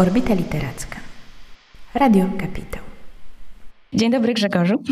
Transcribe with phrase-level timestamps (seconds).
[0.00, 0.96] Orbita Literacka.
[1.94, 2.82] Radio Kapitał.
[3.92, 4.82] Dzień dobry Grzegorzu.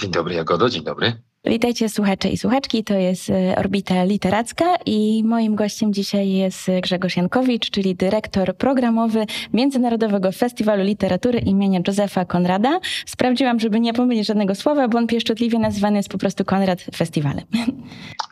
[0.00, 1.12] Dzień dobry Jagodo, dzień dobry.
[1.44, 7.16] Witajcie słuchacze i słuchaczki, to jest e, Orbita Literacka i moim gościem dzisiaj jest Grzegorz
[7.16, 12.80] Jankowicz, czyli dyrektor programowy Międzynarodowego Festiwalu Literatury imienia Józefa Konrada.
[13.06, 17.44] Sprawdziłam, żeby nie pomylić żadnego słowa, bo on pieszczotliwie nazywany jest po prostu Konrad Festiwalem.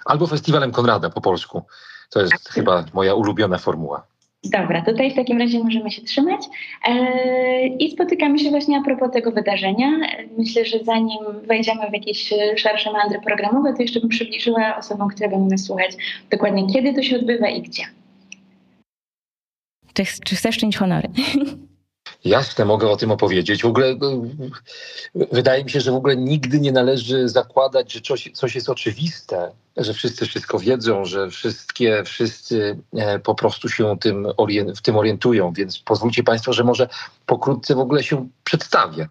[0.04, 1.62] Albo Festiwalem Konrada po polsku.
[2.10, 4.17] To jest chyba moja ulubiona formuła.
[4.44, 6.40] Dobra, tutaj w takim razie możemy się trzymać
[6.84, 9.90] e, i spotykamy się właśnie a propos tego wydarzenia.
[10.38, 15.28] Myślę, że zanim wejdziemy w jakieś szersze mandry programowe, to jeszcze bym przybliżyła osobom, które
[15.28, 15.96] będą nas słuchać
[16.30, 17.82] dokładnie kiedy to się odbywa i gdzie.
[19.92, 21.08] Czy, czy chcesz czynić honory?
[22.24, 23.62] Jasne, mogę o tym opowiedzieć.
[23.62, 23.96] W ogóle e,
[25.32, 29.52] wydaje mi się, że w ogóle nigdy nie należy zakładać, że coś, coś jest oczywiste,
[29.76, 34.26] że wszyscy wszystko wiedzą, że wszystkie, wszyscy e, po prostu się tym
[34.76, 35.52] w tym orientują.
[35.52, 36.88] Więc pozwólcie Państwo, że może
[37.26, 39.08] pokrótce w ogóle się przedstawię.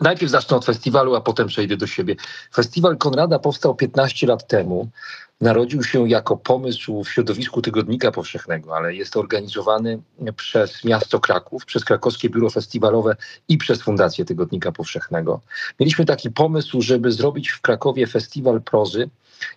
[0.00, 2.16] Najpierw zacznę od festiwalu, a potem przejdę do siebie.
[2.54, 4.88] Festiwal Konrada powstał 15 lat temu
[5.40, 9.98] narodził się jako pomysł w środowisku Tygodnika Powszechnego, ale jest organizowany
[10.36, 13.16] przez miasto Kraków, przez krakowskie biuro festiwalowe
[13.48, 15.40] i przez Fundację Tygodnika Powszechnego.
[15.80, 19.10] Mieliśmy taki pomysł, żeby zrobić w Krakowie festiwal prozy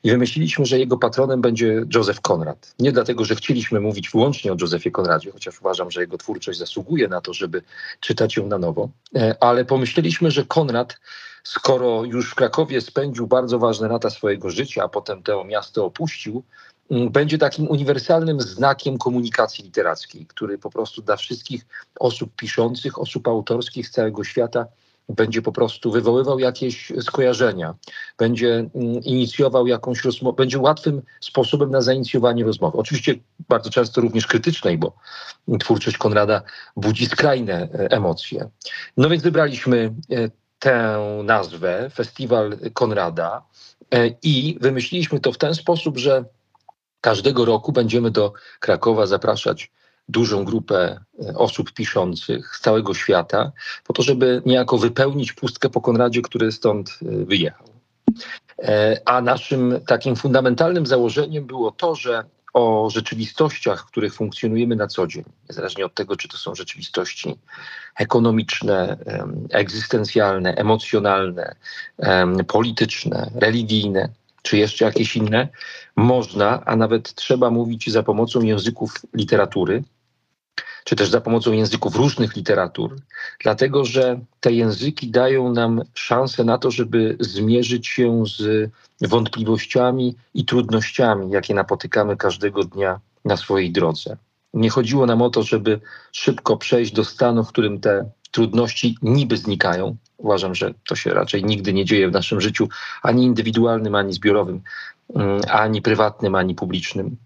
[0.04, 2.76] i wymyśliliśmy, że jego patronem będzie Józef Konrad.
[2.80, 7.08] Nie dlatego, że chcieliśmy mówić wyłącznie o Józefie Konradzie, chociaż uważam, że jego twórczość zasługuje
[7.08, 7.62] na to, żeby
[8.00, 10.98] czytać ją na nowo, e, ale pomyśleliśmy, że Konrad
[11.44, 16.44] skoro już w Krakowie spędził bardzo ważne lata swojego życia, a potem to miasto opuścił,
[16.92, 21.66] będzie takim uniwersalnym znakiem komunikacji literackiej, który po prostu dla wszystkich
[22.00, 24.66] osób piszących, osób autorskich z całego świata
[25.10, 27.76] będzie po prostu wywoływał jakieś skojarzenia,
[28.18, 32.78] będzie mm, inicjował jakąś rozmowę, będzie łatwym sposobem na zainicjowanie rozmowy.
[32.78, 33.16] Oczywiście
[33.50, 34.96] bardzo często również krytycznej, bo
[35.60, 36.42] twórczość Konrada
[36.76, 38.50] budzi skrajne e, emocje.
[38.98, 40.30] No więc wybraliśmy e,
[40.60, 43.44] tę nazwę, Festiwal Konrada,
[43.92, 46.26] e, i wymyśliliśmy to w ten sposób, że
[47.02, 49.72] każdego roku będziemy do Krakowa zapraszać
[50.12, 51.00] dużą grupę
[51.30, 53.52] e, osób piszących z całego świata,
[53.88, 57.68] po to, żeby niejako wypełnić pustkę po Konradzie, który stąd e, wyjechał.
[59.06, 62.24] A naszym takim fundamentalnym założeniem było to, że
[62.54, 67.36] o rzeczywistościach, w których funkcjonujemy na co dzień, niezależnie od tego, czy to są rzeczywistości
[67.96, 68.98] ekonomiczne,
[69.50, 71.56] egzystencjalne, emocjonalne,
[72.48, 74.10] polityczne, religijne,
[74.42, 75.48] czy jeszcze jakieś inne,
[75.96, 79.84] można, a nawet trzeba mówić za pomocą języków literatury,
[80.84, 82.96] czy też za pomocą języków różnych literatur,
[83.44, 88.72] dlatego że te języki dają nam szansę na to, żeby zmierzyć się z
[89.02, 94.18] wątpliwościami i trudnościami, jakie napotykamy każdego dnia na swojej drodze.
[94.54, 95.80] Nie chodziło nam o to, żeby
[96.12, 99.96] szybko przejść do stanu, w którym te trudności niby znikają.
[100.18, 102.70] Uważam, że to się raczej nigdy nie dzieje w naszym życiu,
[103.04, 104.62] ani indywidualnym, ani zbiorowym.
[105.16, 107.18] Mm, ani prywatnym, ani publicznym.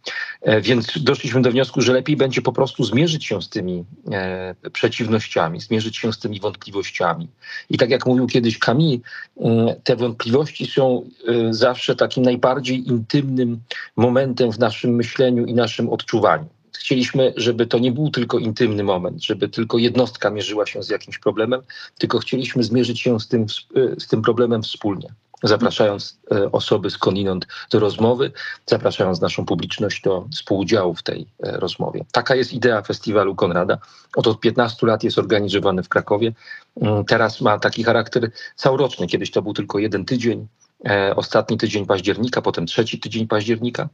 [0.46, 4.56] E, więc doszliśmy do wniosku, że lepiej będzie po prostu zmierzyć się z tymi e,
[4.74, 7.28] przeciwnościami, zmierzyć się z tymi wątpliwościami.
[7.70, 9.00] I tak jak mówił kiedyś Camille,
[9.38, 13.60] mm, te wątpliwości są e, zawsze takim najbardziej intymnym
[13.96, 16.46] momentem w naszym myśleniu i naszym odczuwaniu.
[16.78, 21.20] Chcieliśmy, żeby to nie był tylko intymny moment, żeby tylko jednostka mierzyła się z jakimś
[21.20, 21.62] problemem,
[21.98, 23.46] tylko chcieliśmy zmierzyć się z tym,
[23.98, 25.08] z tym problemem wspólnie
[25.48, 28.32] zapraszając e, osoby skądinąd do rozmowy,
[28.66, 32.06] zapraszając naszą publiczność do współudziału w tej e, rozmowie.
[32.12, 33.78] Taka jest idea festiwalu Konrada.
[34.16, 36.34] Od 15 lat jest organizowany w Krakowie.
[36.82, 39.08] Mm, teraz ma taki charakter całoroczny.
[39.08, 40.48] Kiedyś to był tylko jeden tydzień,
[40.86, 43.90] e, ostatni tydzień października, potem trzeci tydzień października.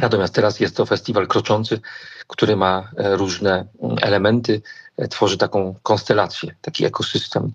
[0.00, 1.80] Natomiast teraz jest to festiwal kroczący,
[2.26, 4.62] który ma różne mm, elementy,
[5.10, 7.52] tworzy taką konstelację, taki ekosystem.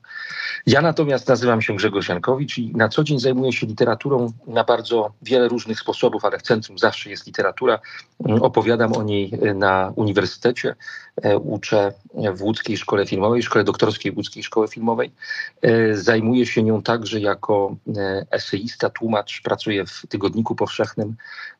[0.66, 5.12] Ja natomiast nazywam się Grzegorz Jankowicz i na co dzień zajmuję się literaturą na bardzo
[5.22, 7.80] wiele różnych sposobów, ale w centrum zawsze jest literatura.
[8.26, 10.76] Mm, opowiadam o niej e, na uniwersytecie,
[11.22, 11.94] e, uczę
[12.36, 15.12] w Łódzkiej Szkole Filmowej, Szkole Doktorskiej Łódzkiej Szkoły Filmowej.
[15.94, 17.76] Zajmuję się nią także jako
[18.32, 21.16] eseista, tłumacz, pracuję w Tygodniku Powszechnym.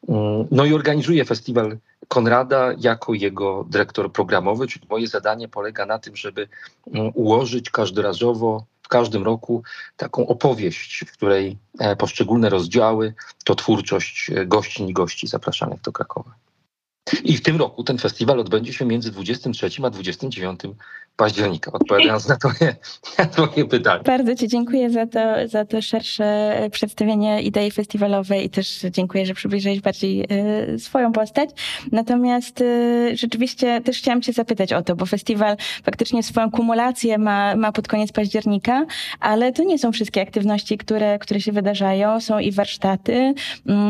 [0.10, 1.78] Mm, no i organizuję festiwal
[2.08, 6.48] Konrada jako jego dyrektor programowy, czyli moje zadanie polega na tym, żeby
[6.94, 9.64] mm, ułożyć każdorazowo w każdym roku
[9.98, 13.14] taką opowieść, w której e, poszczególne rozdziały
[13.46, 16.36] to twórczość e, gościń i gości zapraszanych do Krakowa.
[17.24, 20.60] I w tym roku ten festiwal odbędzie się między 23 a 29
[21.18, 22.76] października, odpowiadając na twoje,
[23.18, 24.04] na twoje pytanie.
[24.04, 29.34] Bardzo Ci dziękuję za to, za to szersze przedstawienie idei festiwalowej i też dziękuję, że
[29.34, 30.28] przybliżyłeś bardziej
[30.74, 31.50] y, swoją postać.
[31.92, 37.56] Natomiast y, rzeczywiście też chciałam Cię zapytać o to, bo festiwal faktycznie swoją kumulację ma,
[37.56, 38.86] ma pod koniec października,
[39.20, 42.22] ale to nie są wszystkie aktywności, które, które się wydarzają.
[42.22, 43.34] Są i warsztaty,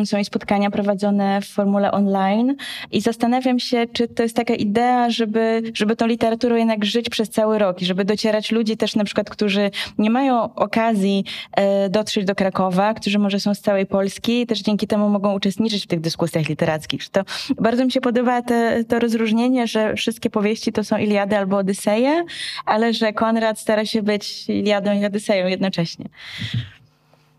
[0.01, 2.55] y, są i spotkania prowadzone w formule online
[2.91, 7.29] i zastanawiam się, czy to jest taka idea, żeby, żeby tą literaturą jednak żyć przez
[7.29, 12.25] cały rok i żeby docierać ludzi też na przykład, którzy nie mają okazji e, dotrzeć
[12.25, 15.87] do Krakowa, którzy może są z całej Polski i też dzięki temu mogą uczestniczyć w
[15.87, 17.09] tych dyskusjach literackich.
[17.09, 17.21] To
[17.61, 22.25] bardzo mi się podoba te, to rozróżnienie, że wszystkie powieści to są Iliady albo Odyseje,
[22.65, 26.05] ale że Konrad stara się być Iliadą i Odyseją jednocześnie.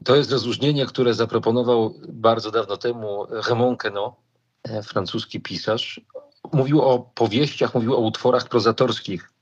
[0.04, 4.12] To jest rozróżnienie, które zaproponował bardzo dawno temu Raymond Queneau,
[4.64, 6.00] e, francuski pisarz.
[6.52, 9.38] Mówił o powieściach, mówił o utworach prozatorskich,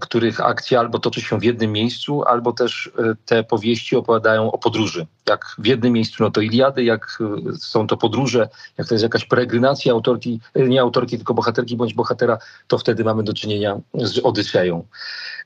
[0.00, 4.58] których akcja albo toczy się w jednym miejscu, albo też e, te powieści opowiadają o
[4.58, 5.06] podróży.
[5.28, 9.02] Jak w jednym miejscu, no to Iliady, jak e, są to podróże, jak to jest
[9.02, 12.38] jakaś peregrinacja autorki, nie autorki, tylko bohaterki bądź bohatera,
[12.68, 14.86] to wtedy mamy do czynienia z Odyseją.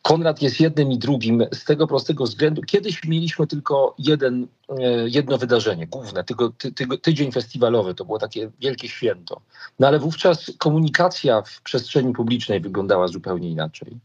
[0.03, 2.63] Konrad jest jednym i drugim z tego prostego względu.
[2.63, 4.47] Kiedyś mieliśmy tylko jeden,
[5.07, 6.35] jedno wydarzenie, główne, ty,
[7.03, 9.41] tydzień festiwalowy, to było takie wielkie święto.
[9.79, 14.01] No ale wówczas komunikacja w przestrzeni publicznej wyglądała zupełnie inaczej.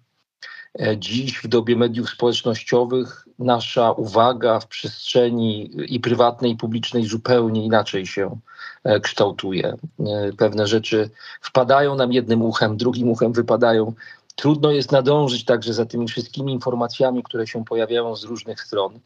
[0.79, 7.65] E, dziś w dobie mediów społecznościowych nasza uwaga w przestrzeni i prywatnej, i publicznej zupełnie
[7.65, 8.39] inaczej się
[8.83, 9.67] e, kształtuje.
[9.67, 11.09] E, pewne rzeczy
[11.41, 13.93] wpadają nam jednym uchem, drugim uchem wypadają.
[14.35, 18.99] Trudno jest nadążyć także za tymi wszystkimi informacjami, które się pojawiają z różnych stron.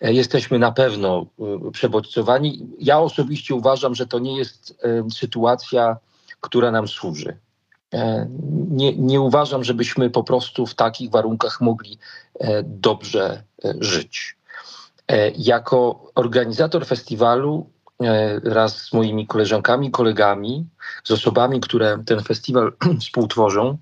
[0.00, 1.26] Jesteśmy na pewno
[1.72, 2.66] przebodźcowani.
[2.78, 5.96] Ja osobiście uważam, że to nie jest sytuacja,
[6.40, 7.36] która nam służy.
[7.94, 8.26] E,
[8.70, 11.98] nie, nie uważam, żebyśmy po prostu w takich warunkach mogli
[12.40, 14.36] e, dobrze e, żyć.
[15.36, 17.70] Jako organizator festiwalu
[18.44, 20.66] raz z moimi koleżankami, kolegami,
[21.04, 23.78] z osobami, które ten festiwal współtworzą,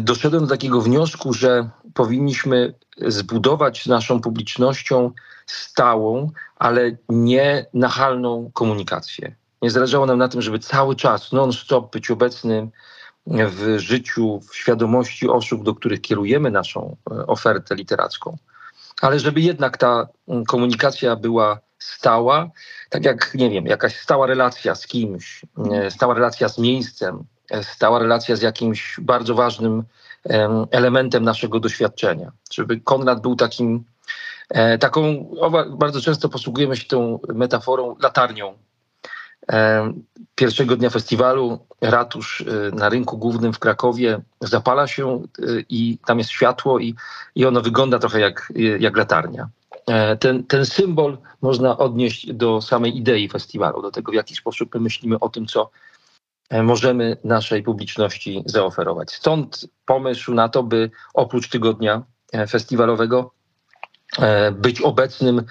[0.00, 2.74] doszedłem do takiego wniosku, że powinniśmy
[3.06, 5.10] zbudować z naszą publicznością
[5.46, 9.34] stałą, ale nie nachalną komunikację.
[9.62, 12.70] Nie zależało nam na tym, żeby cały czas non-stop być obecnym
[13.26, 18.36] w życiu, w świadomości osób, do których kierujemy naszą e, ofertę literacką,
[19.00, 22.50] ale żeby jednak ta mm, komunikacja była stała,
[22.88, 25.42] tak jak, nie wiem, jakaś stała relacja z kimś,
[25.72, 29.84] e, stała relacja z miejscem, e, stała relacja z jakimś bardzo ważnym
[30.70, 32.32] elementem naszego doświadczenia.
[32.52, 33.84] Żeby Konrad był takim,
[34.80, 35.30] taką,
[35.78, 38.54] bardzo często posługujemy się tą metaforą, latarnią
[40.34, 46.18] Pierwszego dnia festiwalu ratusz y, na rynku głównym w Krakowie zapala się y, i tam
[46.18, 46.94] jest światło i,
[47.34, 49.48] i ono wygląda trochę jak, y, jak latarnia.
[49.86, 54.74] E, ten, ten symbol można odnieść do samej idei festiwalu, do tego w jaki sposób
[54.74, 55.70] my myślimy o tym, co
[56.50, 59.12] e, możemy naszej publiczności zaoferować.
[59.12, 62.02] Stąd pomysł na to, by oprócz tygodnia
[62.32, 63.30] e, festiwalowego
[64.52, 65.44] być obecnym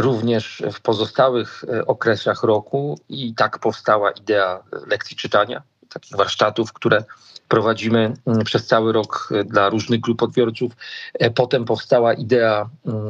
[0.00, 7.04] również w pozostałych e, okresach roku i tak powstała idea lekcji czytania, takich warsztatów, które
[7.48, 10.72] prowadzimy mm, przez cały rok e, dla różnych grup odbiorców.
[11.14, 13.08] E, potem powstała idea mm,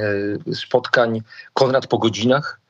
[0.54, 1.22] spotkań
[1.54, 2.60] Konrad po godzinach,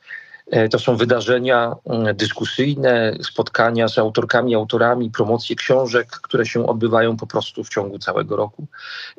[0.71, 7.27] to są wydarzenia mm, dyskusyjne, spotkania z autorkami, autorami, promocje książek, które się odbywają po
[7.27, 8.67] prostu w ciągu całego roku.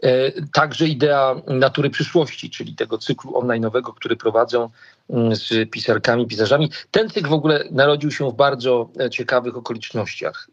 [0.02, 4.70] E, także idea natury przyszłości, czyli tego cyklu online'owego, który prowadzą
[5.10, 6.70] mm, z pisarkami, pisarzami.
[6.90, 10.48] Ten cykl w ogóle narodził się w bardzo e, ciekawych okolicznościach.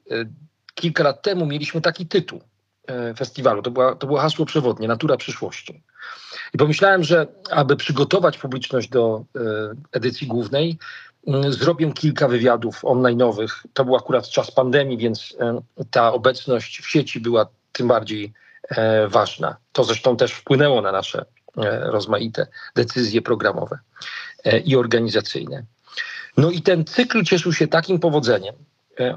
[0.76, 2.42] Kilka lat temu mieliśmy taki tytuł
[3.18, 3.62] festiwalu.
[3.62, 5.84] To, była, to było hasło przewodnie, Natura przyszłości.
[6.54, 9.40] I pomyślałem, że aby przygotować publiczność do e,
[9.92, 10.78] edycji głównej,
[11.28, 13.50] mm, zrobię kilka wywiadów online'owych.
[13.74, 18.34] To był akurat czas pandemii, więc e, ta obecność w sieci była tym bardziej
[18.70, 19.58] e, ważna.
[19.72, 21.26] To zresztą też wpłynęło na nasze
[21.82, 23.80] rozmaite decyzje programowe
[24.66, 25.64] i organizacyjne.
[26.38, 28.56] No i ten cykl cieszył się takim powodzeniem.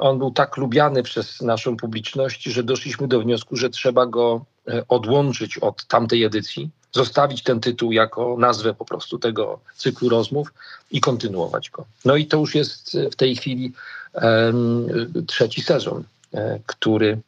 [0.01, 4.45] On był tak lubiany przez naszą publiczność, że doszliśmy do wniosku, że trzeba go
[4.89, 10.53] odłączyć od tamtej edycji zostawić ten tytuł jako nazwę po prostu tego cyklu rozmów
[10.91, 11.85] i kontynuować go.
[12.05, 13.73] No i to już jest w tej chwili
[14.15, 14.87] um,
[15.27, 17.19] trzeci sezon, e, który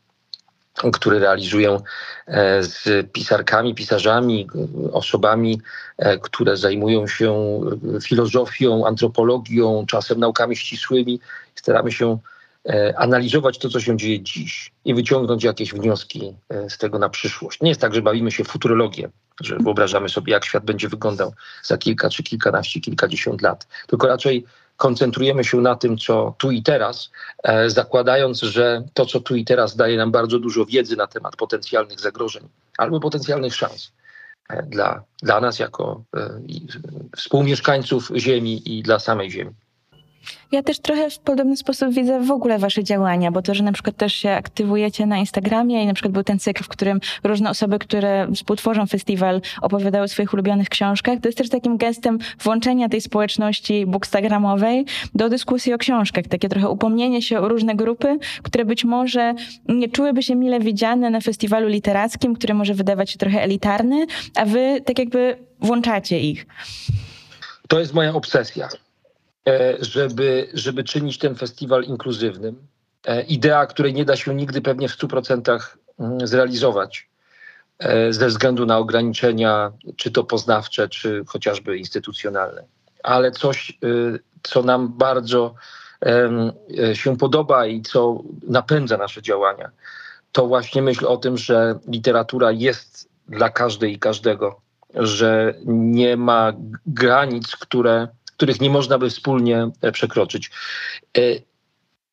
[0.93, 1.81] który realizuję
[2.27, 4.49] e, z pisarkami, pisarzami,
[4.93, 5.61] osobami,
[5.99, 7.61] e, które zajmują się
[8.03, 11.21] filozofią, antropologią, czasem naukami ścisłymi.
[11.55, 12.19] Staramy się e,
[12.97, 17.61] analizować to, co się dzieje dziś i wyciągnąć jakieś wnioski e, z tego na przyszłość.
[17.61, 21.79] Nie jest tak, że bawimy się futurologię, że wyobrażamy sobie, jak świat będzie wyglądał za
[21.79, 24.45] kilka czy kilkanaście, kilkadziesiąt lat, tylko raczej
[24.77, 27.11] koncentrujemy się na tym, co tu i teraz,
[27.43, 31.37] e, zakładając, że to, co tu i teraz daje nam bardzo dużo wiedzy na temat
[31.37, 33.93] potencjalnych zagrożeń albo potencjalnych szans
[34.49, 36.41] e, dla, dla nas jako e,
[37.17, 39.51] współmieszkańców Ziemi i dla samej Ziemi.
[40.53, 43.73] Ja też trochę w podobny sposób widzę w ogóle wasze działania, bo to, że na
[43.73, 47.51] przykład też się aktywujecie na Instagramie i na przykład był ten cykl, w którym różne
[47.51, 52.89] osoby, które współtworzą festiwal, opowiadały o swoich ulubionych książkach, to jest też takim gestem włączenia
[52.89, 56.25] tej społeczności bookstagramowej do dyskusji o książkach.
[56.29, 59.35] Takie trochę upomnienie się o różne grupy, które być może
[59.69, 64.45] nie czułyby się mile widziane na festiwalu literackim, który może wydawać się trochę elitarny, a
[64.45, 66.47] wy tak jakby włączacie ich.
[67.69, 68.69] To jest moja obsesja.
[69.49, 72.67] E, żeby, żeby czynić ten festiwal inkluzywnym.
[73.07, 75.59] E, idea, której nie da się nigdy pewnie w 100%
[75.99, 77.09] mm, zrealizować
[77.79, 82.65] e, ze względu na ograniczenia, czy to poznawcze, czy chociażby instytucjonalne.
[83.03, 83.79] Ale coś,
[84.43, 85.55] co nam bardzo
[86.95, 89.71] się podoba i co napędza nasze działania,
[90.33, 94.61] to właśnie myśl o tym, że literatura jest dla każdej i każdego,
[94.95, 96.53] że nie ma
[96.87, 98.09] granic, które
[98.45, 100.51] których nie można by wspólnie e, przekroczyć.
[101.19, 101.21] E,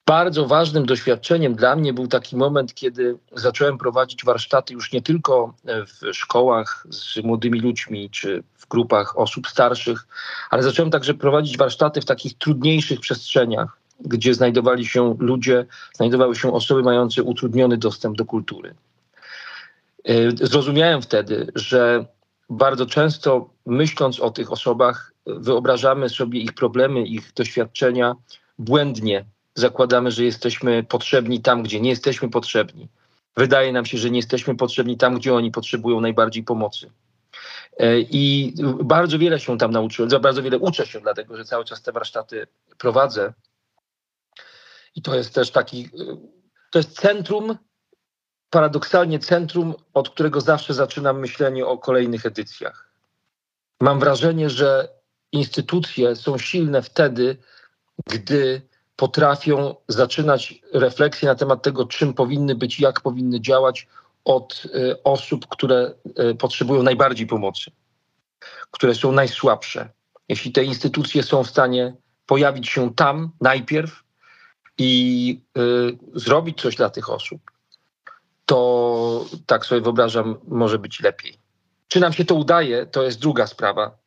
[0.06, 5.54] bardzo ważnym doświadczeniem dla mnie był taki moment, kiedy zacząłem prowadzić warsztaty już nie tylko
[5.66, 10.08] e, w szkołach z młodymi ludźmi czy w grupach osób starszych,
[10.50, 16.54] ale zacząłem także prowadzić warsztaty w takich trudniejszych przestrzeniach, gdzie znajdowali się ludzie, znajdowały się
[16.54, 18.76] osoby mające utrudniony dostęp do kultury.
[20.42, 22.06] Zrozumiałem wtedy, że
[22.50, 28.16] bardzo często myśląc o tych osobach, wyobrażamy sobie ich problemy, ich doświadczenia
[28.60, 29.26] błędnie.
[29.56, 32.88] Zakładamy, że jesteśmy potrzebni tam, gdzie nie jesteśmy potrzebni.
[33.38, 36.92] Wydaje nam się, że nie jesteśmy potrzebni tam, gdzie oni potrzebują najbardziej pomocy.
[37.78, 41.82] E, I bardzo wiele się tam nauczyłem, bardzo wiele uczę się, dlatego że cały czas
[41.82, 42.48] te warsztaty
[42.78, 43.34] prowadzę.
[44.96, 45.90] I to jest też taki,
[46.72, 47.58] to jest centrum,
[48.50, 52.92] paradoksalnie centrum, od którego zawsze zaczynam myślenie o kolejnych edycjach.
[53.82, 55.01] Mam wrażenie, że
[55.32, 57.38] instytucje są silne wtedy,
[58.06, 58.62] gdy
[58.96, 63.88] potrafią zaczynać refleksję na temat tego, czym powinny być, jak powinny działać
[64.26, 65.94] od y, osób, które
[66.32, 67.72] y, potrzebują najbardziej pomocy,
[68.72, 69.90] które są najsłabsze.
[70.30, 71.96] Jeśli te instytucje są w stanie
[72.26, 74.04] pojawić się tam najpierw
[74.78, 77.42] i y, zrobić coś dla tych osób,
[78.46, 81.38] to tak sobie wyobrażam, może być lepiej.
[81.88, 84.01] Czy nam się to udaje, to jest druga sprawa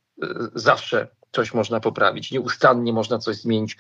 [0.55, 3.77] zawsze coś można poprawić, nieustannie można coś zmienić.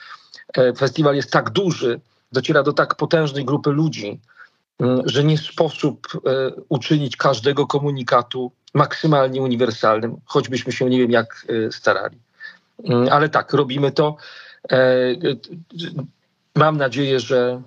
[0.57, 2.01] E, festiwal jest tak duży,
[2.33, 4.21] dociera do tak potężnej grupy ludzi,
[4.79, 11.47] mm, że nie sposób e, uczynić każdego komunikatu maksymalnie uniwersalnym, choćbyśmy się nie wiem jak
[11.49, 12.19] e, starali.
[13.11, 14.17] Ale tak, robimy to.
[16.55, 17.63] Mam nadzieję, że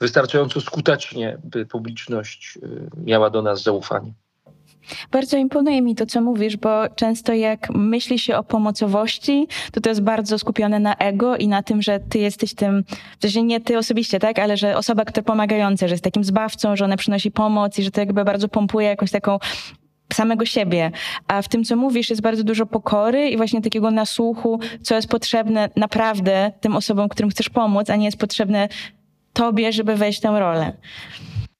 [0.00, 2.58] wystarczająco skutecznie, by publiczność
[2.96, 4.12] miała do nas zaufanie.
[5.10, 9.88] Bardzo imponuje mi to, co mówisz, bo często jak myśli się o pomocowości, to to
[9.88, 12.84] jest bardzo skupione na ego i na tym, że ty jesteś tym,
[13.18, 16.76] w sensie nie ty osobiście, tak, ale że osoba, która pomagająca, że jest takim zbawcą,
[16.76, 19.38] że ona przynosi pomoc i że to jakby bardzo pompuje jakąś taką
[20.12, 20.90] samego siebie.
[21.28, 25.08] A w tym, co mówisz, jest bardzo dużo pokory i właśnie takiego nasłuchu, co jest
[25.08, 28.68] potrzebne naprawdę tym osobom, którym chcesz pomóc, a nie jest potrzebne
[29.32, 30.72] tobie, żeby wejść w tę rolę.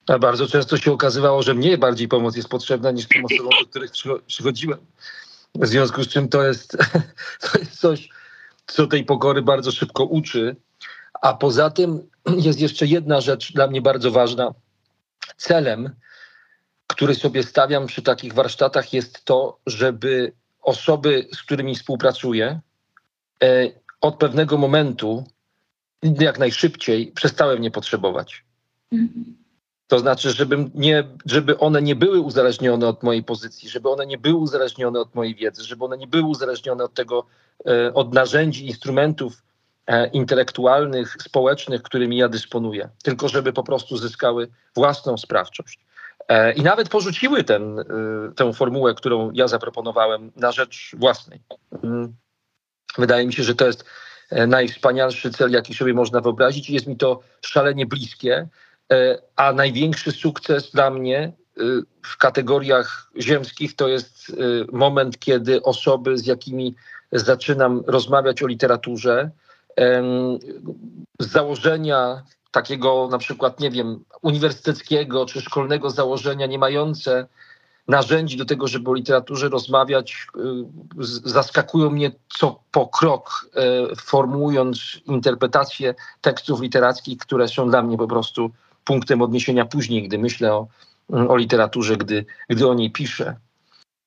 [0.09, 3.67] A bardzo często się okazywało, że mnie bardziej pomoc jest potrzebna niż tym osobom, do
[3.69, 3.91] których
[4.27, 4.79] przychodziłem.
[5.55, 6.77] W związku z czym to jest,
[7.51, 8.09] to jest coś,
[8.67, 10.55] co tej pokory bardzo szybko uczy.
[11.21, 14.53] A poza tym jest jeszcze jedna rzecz dla mnie bardzo ważna.
[15.37, 15.95] Celem,
[16.87, 22.59] który sobie stawiam przy takich warsztatach, jest to, żeby osoby, z którymi współpracuję,
[23.43, 25.23] e, od pewnego momentu,
[26.03, 28.43] jak najszybciej, przestały mnie potrzebować.
[28.91, 29.38] Mhm.
[29.89, 34.17] To znaczy, żeby, nie, żeby one nie były uzależnione od mojej pozycji, żeby one nie
[34.17, 37.25] były uzależnione od mojej wiedzy, żeby one nie były uzależnione od tego,
[37.67, 39.43] e, od narzędzi, instrumentów
[39.87, 45.79] e, intelektualnych, społecznych, którymi ja dysponuję, tylko żeby po prostu zyskały własną sprawczość.
[46.27, 47.85] E, I nawet porzuciły ten,
[48.35, 51.41] tę formułę, którą ja zaproponowałem na rzecz własnej.
[51.83, 52.15] Mm.
[52.97, 53.85] Wydaje mi się, że to jest
[54.47, 58.47] najwspanialszy cel, jaki sobie można wyobrazić i jest mi to szalenie bliskie.
[58.93, 61.31] E, a największy sukces dla mnie e,
[62.01, 64.33] w kategoriach ziemskich to jest e,
[64.77, 66.75] moment, kiedy osoby, z jakimi
[67.11, 69.31] zaczynam rozmawiać o literaturze,
[71.19, 77.27] z założenia takiego na przykład, nie wiem, uniwersyteckiego czy szkolnego założenia, nie mające
[77.87, 80.27] narzędzi do tego, żeby o literaturze rozmawiać,
[81.23, 83.49] zaskakują mnie co po krok,
[83.97, 88.51] formułując interpretacje tekstów literackich, które są dla mnie po prostu
[88.83, 90.67] punktem odniesienia później, gdy myślę o,
[91.09, 93.35] o literaturze, gdy, gdy o niej piszę.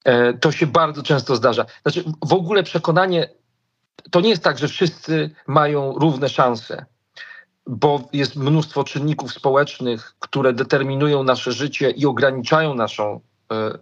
[0.05, 1.67] E, to się bardzo często zdarza.
[1.83, 3.29] Znaczy, w ogóle przekonanie
[4.11, 6.87] to nie jest tak, że wszyscy mają równe szanse,
[7.67, 13.21] bo jest mnóstwo czynników społecznych, które determinują nasze życie i ograniczają naszą,
[13.53, 13.79] e,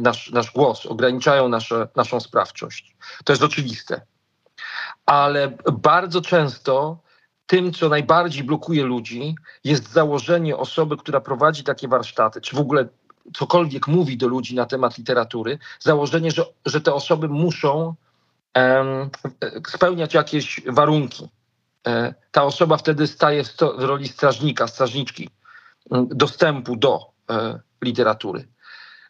[0.00, 2.96] nasz, nasz głos, ograniczają nasze, naszą sprawczość.
[3.24, 4.00] To jest oczywiste.
[5.06, 7.03] Ale bardzo często
[7.46, 9.34] tym, co najbardziej blokuje ludzi,
[9.64, 12.88] jest założenie osoby, która prowadzi takie warsztaty, czy w ogóle
[13.34, 17.94] cokolwiek mówi do ludzi na temat literatury, założenie, że, że te osoby muszą
[18.54, 19.10] um,
[19.68, 21.28] spełniać jakieś warunki.
[21.86, 25.30] E, ta osoba wtedy staje w, sto, w roli strażnika, strażniczki
[25.90, 28.48] dostępu do e, literatury.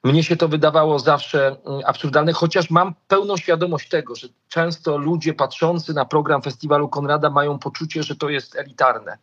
[0.04, 1.56] Mnie się to wydawało zawsze
[1.87, 7.58] absurdalne, chociaż mam pełną świadomość tego, że często ludzie patrzący na program Festiwalu Konrada mają
[7.58, 9.18] poczucie, że to jest elitarne.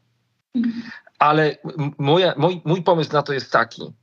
[1.20, 1.58] Ale
[1.98, 3.94] moja, mój, mój pomysł na to jest taki.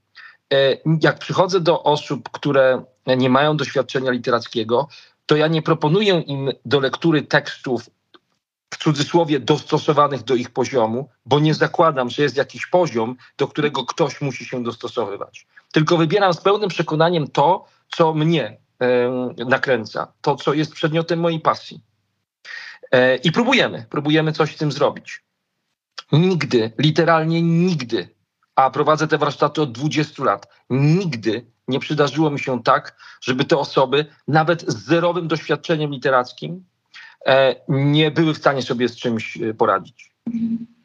[0.53, 4.89] E, jak przychodzę do osób, które nie mają doświadczenia literackiego,
[5.27, 7.91] to ja nie proponuję im do lektury tekstów
[8.71, 13.85] w cudzysłowie dostosowanych do ich poziomu, bo nie zakładam, że jest jakiś poziom, do którego
[13.85, 15.47] ktoś musi się dostosowywać.
[15.73, 18.59] Tylko wybieram z pełnym przekonaniem to, co mnie
[19.47, 21.81] nakręca, to, co jest przedmiotem mojej pasji.
[22.93, 25.25] E, I próbujemy, próbujemy coś z tym zrobić.
[26.13, 28.09] Nigdy, literalnie nigdy,
[28.57, 33.59] a prowadzę te warsztaty od 20 lat, nigdy nie przydarzyło mi się tak, żeby te
[33.59, 36.65] osoby, nawet z zerowym doświadczeniem literackim,
[37.27, 40.08] e, nie były w stanie sobie z czymś e, poradzić.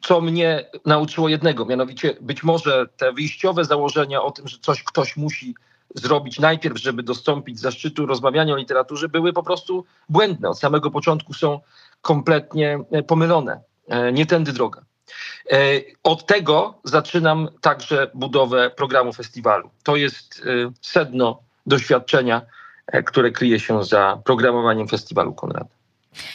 [0.02, 5.16] Co mnie nauczyło jednego, mianowicie być może te wyjściowe założenia o tym, że coś ktoś
[5.16, 5.54] musi
[5.94, 10.48] zrobić najpierw, żeby dostąpić zaszczytu rozmawiania o literaturze, były po prostu błędne.
[10.48, 11.60] Od samego początku są
[12.02, 13.60] kompletnie e, pomylone.
[14.12, 14.84] Nie tędy droga.
[16.02, 19.70] Od tego zaczynam także budowę programu festiwalu.
[19.82, 20.42] To jest
[20.80, 22.42] sedno doświadczenia,
[23.06, 25.73] które kryje się za programowaniem festiwalu Konrada.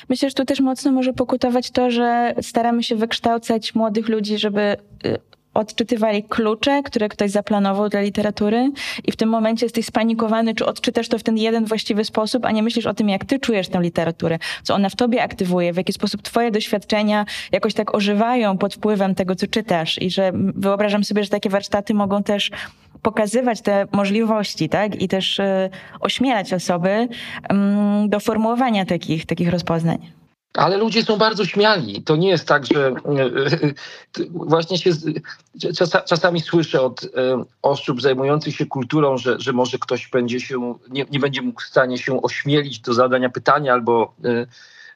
[0.09, 4.77] Myślę, że tu też mocno może pokutować to, że staramy się wykształcać młodych ludzi, żeby
[5.05, 5.17] y,
[5.53, 8.71] odczytywali klucze, które ktoś zaplanował dla literatury
[9.05, 12.51] i w tym momencie jesteś spanikowany, czy odczytasz to w ten jeden właściwy sposób, a
[12.51, 15.77] nie myślisz o tym, jak ty czujesz tę literaturę, co ona w tobie aktywuje, w
[15.77, 21.03] jaki sposób twoje doświadczenia jakoś tak ożywają pod wpływem tego, co czytasz i że wyobrażam
[21.03, 22.51] sobie, że takie warsztaty mogą też
[23.01, 25.01] pokazywać te możliwości, tak?
[25.01, 27.07] I też y, ośmielać osoby y,
[28.07, 30.19] do formułowania takich, takich rozpoznań.
[30.53, 32.03] Ale ludzie są bardzo śmiali.
[32.03, 34.91] To nie jest tak, że e, e, właśnie się
[36.05, 37.07] czasami słyszę od e,
[37.61, 41.65] osób zajmujących się kulturą, że, że może ktoś będzie się, nie, nie będzie mógł w
[41.65, 44.13] stanie się ośmielić do zadania pytania albo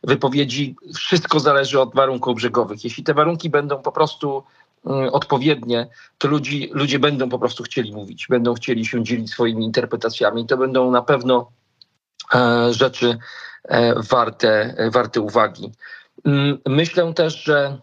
[0.04, 0.76] wypowiedzi.
[0.96, 2.84] Wszystko zależy od warunków brzegowych.
[2.84, 4.44] Jeśli te warunki będą po prostu
[5.12, 10.48] odpowiednie, to ludzi, ludzie będą po prostu chcieli mówić, będą chcieli się dzielić swoimi interpretacjami.
[10.48, 11.52] To będą na pewno
[12.72, 13.18] rzeczy
[13.64, 15.72] E, warte, e, warte uwagi.
[16.26, 17.80] Mm, myślę też, że,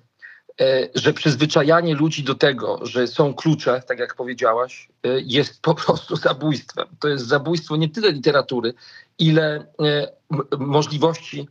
[0.61, 4.89] e, że przyzwyczajanie ludzi do tego, że są klucze, tak jak powiedziałaś,
[5.25, 6.87] jest po prostu zabójstwem.
[7.01, 8.75] To jest zabójstwo nie tyle literatury,
[9.19, 9.67] ile
[10.59, 11.49] możliwości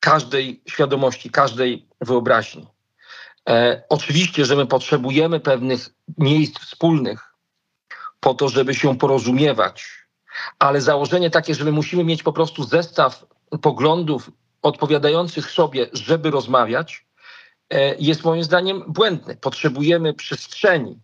[0.00, 2.66] każdej świadomości, każdej wyobraźni.
[3.88, 7.34] Oczywiście, że my potrzebujemy pewnych miejsc wspólnych
[8.20, 10.06] po to, żeby się porozumiewać,
[10.58, 13.26] ale założenie takie, że my musimy mieć po prostu zestaw
[13.62, 14.30] poglądów
[14.62, 17.06] odpowiadających sobie, żeby rozmawiać,
[17.70, 19.36] e, jest moim zdaniem błędny.
[19.36, 20.98] Potrzebujemy przestrzeni,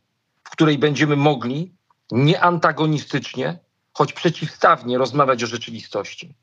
[0.44, 1.72] w której będziemy mogli
[2.10, 3.58] nie antagonistycznie,
[3.92, 6.34] choć przeciwstawnie rozmawiać o rzeczywistości.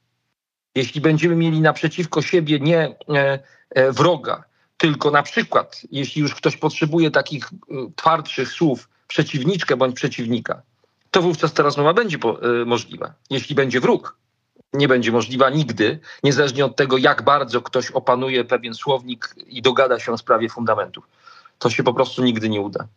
[0.76, 4.44] Jeśli będziemy mieli naprzeciwko siebie nie e, e, wroga,
[4.84, 7.50] tylko na przykład, jeśli już ktoś potrzebuje takich
[7.96, 10.62] twardszych słów, przeciwniczkę bądź przeciwnika,
[11.12, 12.18] to wówczas ta rozmowa będzie
[12.66, 13.14] możliwa.
[13.30, 14.18] Jeśli będzie wróg,
[14.74, 20.00] nie będzie możliwa nigdy, niezależnie od tego, jak bardzo ktoś opanuje pewien słownik i dogada
[20.00, 21.08] się w sprawie fundamentów.
[21.60, 22.88] To się po prostu nigdy nie uda.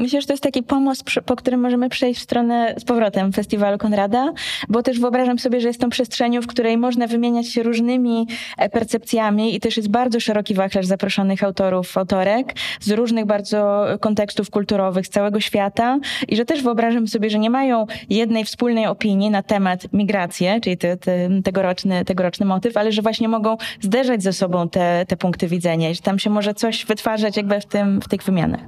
[0.00, 3.78] Myślę, że to jest taki pomost, po którym możemy przejść w stronę z powrotem festiwalu
[3.78, 4.32] Konrada,
[4.68, 8.26] bo też wyobrażam sobie, że jest tą przestrzenią, w której można wymieniać się różnymi
[8.58, 14.50] e, percepcjami i też jest bardzo szeroki wachlarz zaproszonych autorów, autorek z różnych bardzo kontekstów
[14.50, 19.30] kulturowych z całego świata i że też wyobrażam sobie, że nie mają jednej wspólnej opinii
[19.30, 24.32] na temat migracji, czyli te, te, tegoroczny, tegoroczny motyw, ale że właśnie mogą zderzać ze
[24.32, 28.00] sobą te, te punkty widzenia i że tam się może coś wytwarzać jakby w, tym,
[28.00, 28.60] w tych wymianach.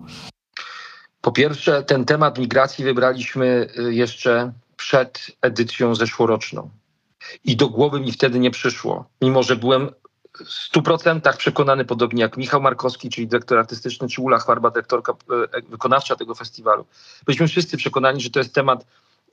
[1.22, 6.70] Po pierwsze, ten temat migracji wybraliśmy y, jeszcze przed edycją zeszłoroczną.
[7.44, 9.90] I do głowy mi wtedy nie przyszło, mimo że byłem
[10.34, 15.62] w 100% przekonany, podobnie jak Michał Markowski, czyli dyrektor artystyczny, czy Ula Chwarba, dyrektorka y,
[15.68, 16.86] wykonawcza tego festiwalu.
[17.26, 18.86] Byliśmy wszyscy przekonani, że to jest temat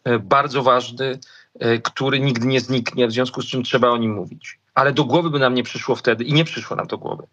[0.08, 1.19] y, bardzo ważny,
[1.84, 4.60] który nigdy nie zniknie, w związku z czym trzeba o nim mówić.
[4.73, 7.23] Ale do głowy by nam nie przyszło wtedy, i nie przyszło nam do głowy,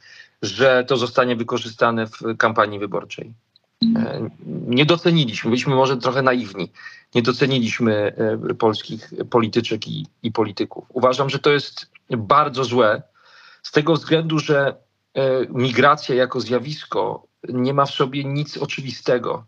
[0.43, 3.35] że to zostanie wykorzystane w kampanii wyborczej.
[3.83, 6.73] E, nie doceniliśmy, byliśmy może trochę naiwni,
[7.15, 8.13] nie doceniliśmy
[8.51, 10.85] e, polskich polityczek i, i polityków.
[10.89, 13.03] Uważam, że to jest bardzo złe
[13.63, 14.77] z tego względu, że
[15.15, 19.45] e, migracja jako zjawisko nie ma w sobie nic oczywistego.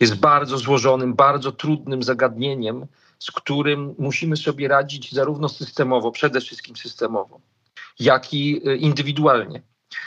[0.00, 2.86] Jest bardzo złożonym, bardzo trudnym zagadnieniem,
[3.18, 7.40] z którym musimy sobie radzić zarówno systemowo, przede wszystkim systemowo,
[7.98, 9.62] jak i indywidualnie.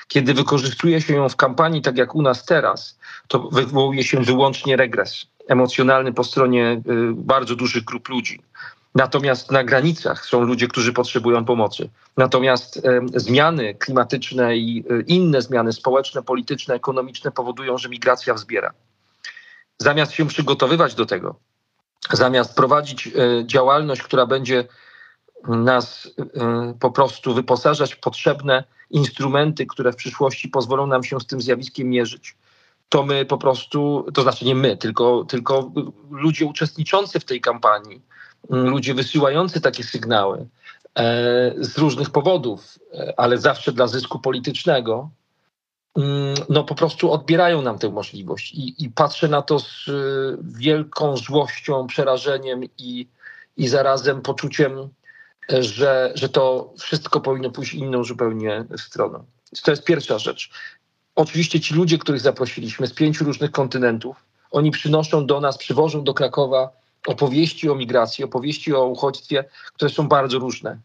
[0.08, 4.78] Kiedy wykorzystuje się ją w kampanii, tak jak u nas teraz, to wywołuje się wyłącznie
[4.78, 6.82] regres emocjonalny po stronie y,
[7.14, 8.42] bardzo dużych grup ludzi.
[8.96, 11.90] Natomiast na granicach są ludzie, którzy potrzebują pomocy.
[12.18, 12.82] Natomiast y,
[13.16, 18.74] zmiany klimatyczne i y, inne zmiany społeczne, polityczne, ekonomiczne powodują, że migracja wzbiera.
[19.78, 21.36] Zamiast się przygotowywać do tego,
[22.12, 23.10] zamiast prowadzić
[23.46, 24.68] działalność, która będzie
[25.48, 26.10] nas
[26.80, 31.90] po prostu wyposażać w potrzebne instrumenty, które w przyszłości pozwolą nam się z tym zjawiskiem
[31.90, 32.36] mierzyć,
[32.90, 35.72] to my po prostu, to znaczy nie my, tylko, tylko
[36.12, 38.02] ludzie uczestniczący w tej kampanii,
[38.50, 40.46] mm, ludzie wysyłający takie sygnały e,
[41.58, 45.10] z różnych powodów, e, ale zawsze dla zysku politycznego,
[45.96, 48.54] mm, no po prostu odbierają nam tę możliwość.
[48.54, 49.86] I, i patrzę na to z
[50.42, 53.08] wielką złością, przerażeniem i,
[53.58, 54.90] i zarazem poczuciem
[55.50, 59.26] że, że to wszystko powinno pójść inną zupełnie stroną.
[59.64, 60.50] To jest pierwsza rzecz.
[61.16, 66.14] Oczywiście ci ludzie, których zaprosiliśmy z pięciu różnych kontynentów, oni przynoszą do nas, przywożą do
[66.14, 66.70] Krakowa
[67.08, 70.80] opowieści o migracji, opowieści o uchodźstwie, które są bardzo różne.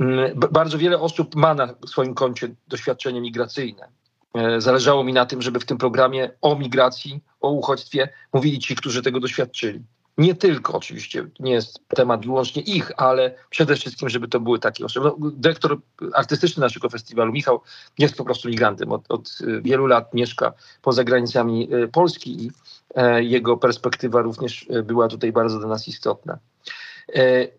[0.00, 3.88] Mm, bardzo wiele osób ma na swoim koncie doświadczenie migracyjne.
[4.34, 8.76] E, zależało mi na tym, żeby w tym programie o migracji, o uchodźstwie mówili ci,
[8.76, 9.80] którzy tego doświadczyli.
[10.18, 14.84] Nie tylko oczywiście, nie jest temat wyłącznie ich, ale przede wszystkim, żeby to były takie
[14.84, 15.10] osoby.
[15.18, 15.78] No, dyrektor
[16.12, 17.60] artystyczny naszego festiwalu, Michał,
[17.98, 18.92] jest po prostu migrantem.
[18.92, 22.50] Od, od wielu lat mieszka poza granicami e, Polski i
[22.94, 26.38] e, jego perspektywa również e, była tutaj bardzo dla nas istotna.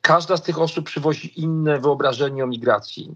[0.01, 3.15] Każda z tych osób przywozi inne wyobrażenie o migracji.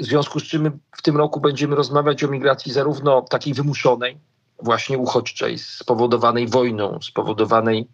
[0.00, 4.18] W związku z czym w tym roku będziemy rozmawiać o migracji zarówno takiej wymuszonej,
[4.62, 7.88] właśnie uchodźczej, spowodowanej wojną, spowodowanej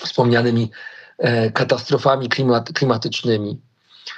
[0.00, 0.70] wspomnianymi
[1.18, 3.60] e, katastrofami klimat, klimatycznymi,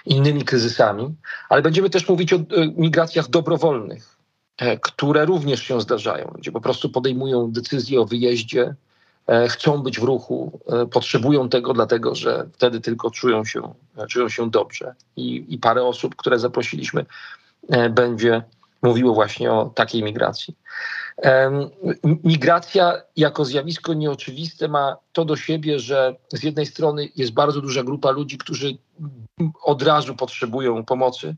[0.06, 1.14] innymi kryzysami,
[1.48, 2.42] ale będziemy też mówić o e,
[2.76, 4.16] migracjach dobrowolnych,
[4.58, 8.74] e, które również się zdarzają, gdzie po prostu podejmują decyzję o wyjeździe,
[9.48, 10.60] chcą być w ruchu,
[10.92, 13.74] potrzebują tego, dlatego że wtedy tylko czują się,
[14.08, 14.94] czują się dobrze.
[15.16, 17.06] I, I parę osób, które zaprosiliśmy,
[17.90, 18.42] będzie
[18.82, 20.56] mówiło właśnie o takiej migracji.
[22.24, 27.82] Migracja jako zjawisko nieoczywiste ma to do siebie, że z jednej strony jest bardzo duża
[27.82, 28.78] grupa ludzi, którzy
[29.62, 31.36] od razu potrzebują pomocy.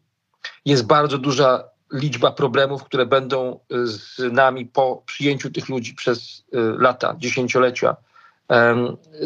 [0.64, 6.58] Jest bardzo duża liczba problemów, które będą z nami po przyjęciu tych ludzi przez y,
[6.78, 7.96] lata, dziesięciolecia.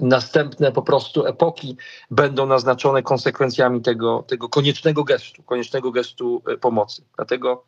[0.03, 1.77] Następne po prostu epoki
[2.11, 7.03] będą naznaczone konsekwencjami tego, tego koniecznego gestu, koniecznego gestu y, pomocy.
[7.17, 7.65] Dlatego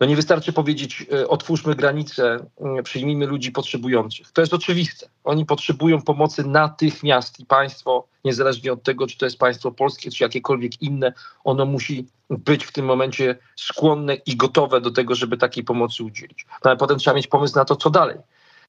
[0.00, 2.46] no nie wystarczy powiedzieć, e, otwórzmy granice,
[2.84, 4.32] przyjmijmy ludzi potrzebujących.
[4.32, 5.08] To jest oczywiste.
[5.24, 10.24] Oni potrzebują pomocy natychmiast i państwo, niezależnie od tego, czy to jest państwo polskie, czy
[10.24, 11.12] jakiekolwiek inne,
[11.44, 16.46] ono musi być w tym momencie skłonne i gotowe do tego, żeby takiej pomocy udzielić.
[16.64, 18.16] No ale potem trzeba mieć pomysł na to, co dalej.
[18.16, 18.20] E,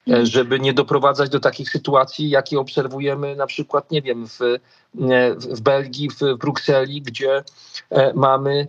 [0.08, 0.26] mhm.
[0.26, 4.60] Żeby nie doprowadzać do takich sytuacji, jakie obserwujemy na przykład, nie wiem, w, e,
[5.36, 7.44] w Belgii, w Brukseli, gdzie
[8.16, 8.68] mamy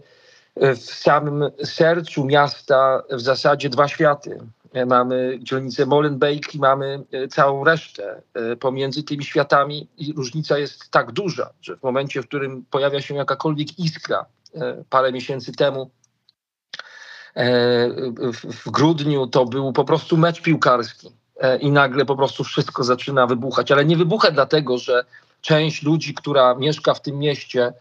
[0.57, 4.39] w samym sercu miasta w zasadzie dwa światy.
[4.87, 8.23] Mamy dzielnicę Molenbeek i mamy e, całą resztę.
[8.35, 13.15] E, pomiędzy tymi światami różnica jest tak duża, że w momencie, w którym pojawia się
[13.15, 15.91] jakakolwiek iskra, e, parę miesięcy temu,
[18.45, 21.11] w grudniu to był po prostu mecz piłkarski.
[21.61, 23.73] i nagle po prostu wszystko zaczyna wybuchać.
[23.73, 25.05] Ale nie wybucha dlatego, że
[25.41, 27.73] część ludzi, która mieszka w tym mieście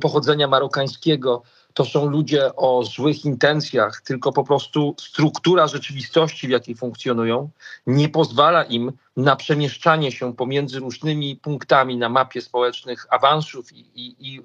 [0.00, 1.42] pochodzenia marokańskiego,
[1.74, 7.50] to są ludzie o złych intencjach, tylko po prostu struktura rzeczywistości, w jakiej funkcjonują,
[7.86, 14.34] nie pozwala im na przemieszczanie się pomiędzy różnymi punktami na mapie społecznych awansów i, i,
[14.34, 14.42] i y,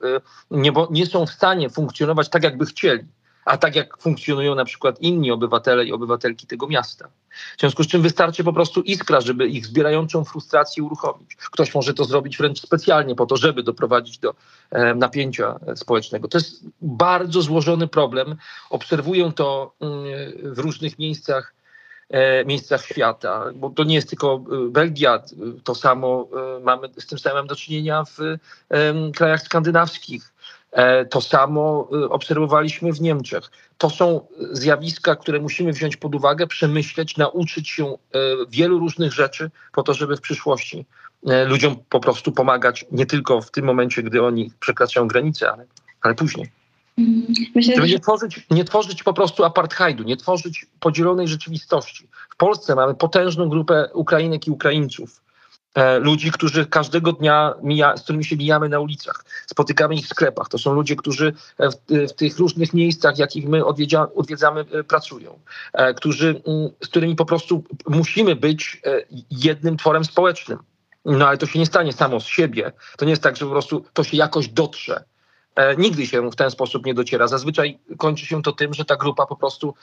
[0.52, 3.04] nie, nie są w stanie funkcjonować tak, jakby chcieli
[3.48, 7.08] a tak jak funkcjonują na przykład inni obywatele i obywatelki tego miasta.
[7.58, 11.36] W związku z czym wystarczy po prostu iskra, żeby ich zbierającą frustrację uruchomić.
[11.36, 14.36] Ktoś może to zrobić wręcz specjalnie po to, żeby doprowadzić do
[14.72, 16.28] e, napięcia społecznego.
[16.28, 18.36] To jest bardzo złożony problem.
[18.70, 19.74] Obserwuję to
[20.44, 21.54] y, w różnych miejscach
[22.10, 25.24] e, miejscach świata, bo to nie jest tylko y, Belgia,
[25.64, 26.28] to samo
[26.64, 28.38] mamy z tym samym do czynienia w
[29.16, 30.34] krajach skandynawskich.
[30.72, 33.52] E, to samo y, obserwowaliśmy w Niemczech.
[33.78, 39.52] To są zjawiska, które musimy wziąć pod uwagę, przemyśleć, nauczyć się e, wielu różnych rzeczy
[39.74, 40.86] po to, żeby w przyszłości
[41.28, 45.66] e, ludziom po prostu pomagać, nie tylko w tym momencie, gdy oni przekraczają granice, ale,
[46.02, 46.52] ale później.
[46.98, 47.26] Mhm.
[47.56, 52.08] Myślę, żeby nie tworzyć, nie tworzyć po prostu apartheidu, nie tworzyć podzielonej rzeczywistości.
[52.30, 55.22] W Polsce mamy potężną grupę Ukrainek i Ukraińców,
[56.00, 60.50] ludzi, którzy każdego dnia, mija, z którymi się mijamy na ulicach, spotykamy ich w sklepach.
[60.50, 65.40] To są ludzie, którzy w, w tych różnych miejscach, jakich my odwiedza, odwiedzamy, e, pracują,
[65.74, 68.82] e, którzy, mm, z którymi po prostu musimy być
[69.32, 70.60] jednym tworem społecznym.
[71.06, 72.72] No ale to się nie stanie samo z siebie.
[72.98, 75.04] To nie jest tak, że po prostu to się jakoś dotrze.
[75.78, 77.28] Nigdy się w ten sposób nie dociera.
[77.28, 79.74] Zazwyczaj kończy się to tym, że ta grupa po prostu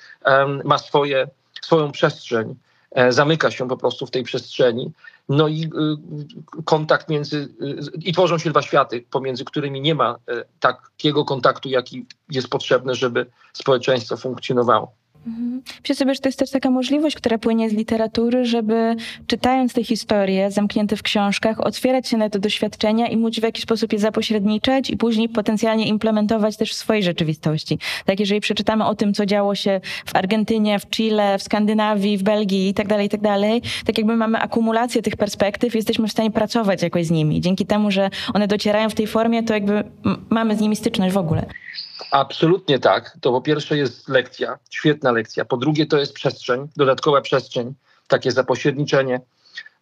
[0.65, 1.29] ma swoje,
[1.63, 2.55] swoją przestrzeń,
[3.09, 4.93] zamyka się po prostu w tej przestrzeni
[5.29, 10.17] no i y, kontakt między, y, i tworzą się dwa światy, pomiędzy którymi nie ma
[10.31, 14.93] y, takiego kontaktu, jaki jest potrzebny, żeby społeczeństwo funkcjonowało.
[15.27, 15.63] Mhm.
[15.81, 19.85] Myślę sobie, że to jest też taka możliwość, która płynie z literatury, żeby czytając te
[19.85, 23.99] historie zamknięte w książkach, otwierać się na te doświadczenia i móc w jakiś sposób je
[23.99, 27.79] zapośredniczać i później potencjalnie implementować też w swojej rzeczywistości.
[28.05, 32.23] Tak, jeżeli przeczytamy o tym, co działo się w Argentynie, w Chile, w Skandynawii, w
[32.23, 36.13] Belgii i tak dalej, i tak dalej, tak jakby mamy akumulację tych perspektyw, jesteśmy w
[36.13, 37.41] stanie pracować jakoś z nimi.
[37.41, 39.85] Dzięki temu, że one docierają w tej formie, to jakby
[40.31, 41.47] mamy z nimi styczność w ogóle.
[42.11, 43.19] Absolutnie tak.
[43.21, 45.45] To po pierwsze jest lekcja, świetna lekcja.
[45.45, 47.75] Po drugie to jest przestrzeń, dodatkowa przestrzeń,
[48.09, 49.21] takie zapośredniczenie.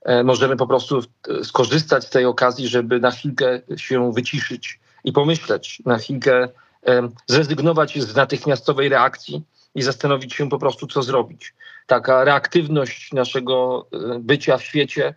[0.03, 1.01] E, możemy po prostu
[1.43, 6.49] skorzystać z tej okazji, żeby na chwilkę się wyciszyć i pomyśleć, na chwilkę
[6.87, 9.43] e, zrezygnować z natychmiastowej reakcji
[9.75, 11.55] i zastanowić się po prostu, co zrobić.
[11.87, 15.15] Taka reaktywność naszego e, bycia w świecie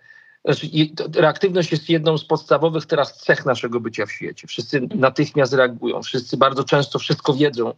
[1.15, 4.47] reaktywność jest jedną z podstawowych teraz cech naszego bycia w świecie.
[4.47, 7.73] Wszyscy natychmiast reagują, wszyscy bardzo często wszystko wiedzą.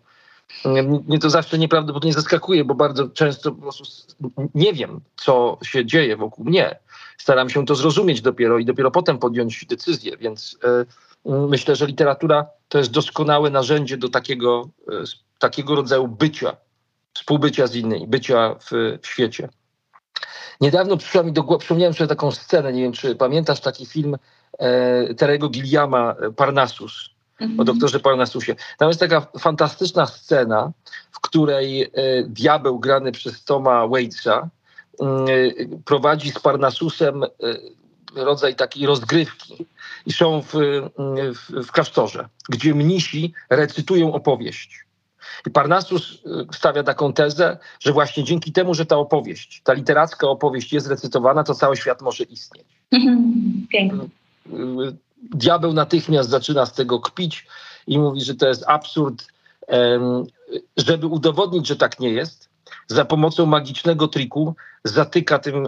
[1.08, 4.14] Mnie to zawsze nieprawdopodobnie zaskakuje, bo bardzo często po prostu
[4.56, 6.80] nie wiem, co się dzieje wokół mnie.
[7.18, 10.58] Staram się to zrozumieć dopiero i dopiero potem podjąć decyzję, więc
[11.26, 15.04] y, myślę, że literatura to jest doskonałe narzędzie do takiego, y,
[15.40, 16.58] takiego rodzaju bycia,
[17.14, 19.50] współbycia z innymi, bycia w, w świecie.
[20.62, 24.18] Niedawno przyszła mi do głowy, przypomniałem sobie taką scenę, nie wiem czy pamiętasz taki film
[24.60, 27.60] e, Terego Gilliama e, Parnassus, mhm.
[27.60, 28.56] o doktorze Parnassusie.
[28.78, 30.72] Tam jest taka fantastyczna scena,
[31.12, 31.90] w której e,
[32.28, 34.50] diabeł grany przez Toma Waitsa
[35.02, 35.06] e,
[35.86, 37.28] prowadzi z Parnassusem e,
[38.16, 39.66] rodzaj takiej rozgrywki
[40.06, 40.54] i są w,
[41.34, 44.87] w, w klasztorze, gdzie mnisi recytują opowieść.
[45.48, 46.20] I Parnassus y,
[46.54, 51.44] stawia taką tezę, że właśnie dzięki temu, że ta opowieść, ta literacka opowieść jest recytowana,
[51.44, 52.68] to cały świat może istnieć.
[53.70, 54.04] Pięknie.
[54.04, 54.98] Y, y,
[55.34, 57.48] diabeł natychmiast zaczyna z tego kpić
[57.88, 59.28] i mówi, że to jest absurd.
[60.78, 62.50] Żeby udowodnić, że tak nie jest,
[62.88, 65.68] za pomocą magicznego triku zatyka tym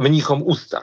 [0.00, 0.82] mnichom usta.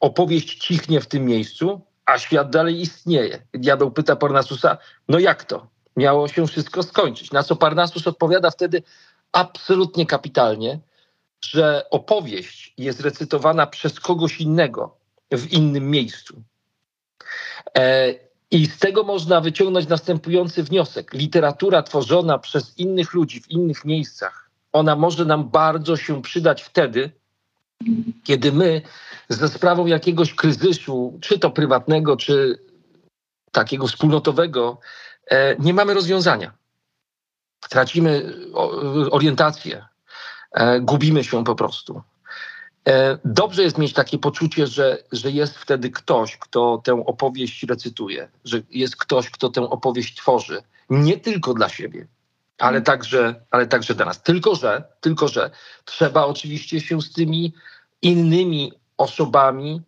[0.00, 3.42] Opowieść cichnie w tym miejscu, a świat dalej istnieje.
[3.54, 4.78] Diabeł pyta Parnasusa,
[5.08, 5.66] no jak to?
[5.96, 7.32] Miało się wszystko skończyć.
[7.32, 8.82] Na co Parnasus odpowiada wtedy
[9.32, 10.80] absolutnie kapitalnie,
[11.44, 14.96] że opowieść jest recytowana przez kogoś innego
[15.32, 16.42] w innym miejscu.
[17.78, 18.14] E,
[18.50, 21.14] I z tego można wyciągnąć następujący wniosek.
[21.14, 27.10] Literatura tworzona przez innych ludzi w innych miejscach, ona może nam bardzo się przydać wtedy,
[28.24, 28.82] kiedy my
[29.28, 32.58] ze sprawą jakiegoś kryzysu, czy to prywatnego, czy
[33.52, 34.78] takiego wspólnotowego,
[35.58, 36.52] nie mamy rozwiązania.
[37.68, 38.34] Tracimy
[39.10, 39.84] orientację,
[40.52, 42.02] e, gubimy się po prostu.
[42.88, 48.28] E, dobrze jest mieć takie poczucie, że, że jest wtedy ktoś, kto tę opowieść recytuje,
[48.44, 50.62] że jest ktoś, kto tę opowieść tworzy.
[50.90, 52.06] Nie tylko dla siebie,
[52.58, 54.22] ale także, ale także dla nas.
[54.22, 55.50] Tylko że, tylko, że
[55.84, 57.52] trzeba oczywiście się z tymi
[58.02, 59.82] innymi osobami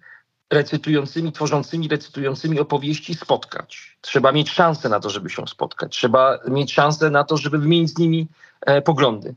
[0.55, 3.99] recytującymi, tworzącymi, recytującymi opowieści spotkać.
[4.01, 5.93] Trzeba mieć szansę na to, żeby się spotkać.
[5.97, 8.29] Trzeba mieć szansę na to, żeby wymienić z nimi
[8.61, 9.35] e, poglądy,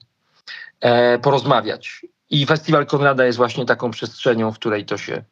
[0.82, 2.06] e, porozmawiać.
[2.30, 5.24] I Festiwal Konrada jest właśnie taką przestrzenią, w której to się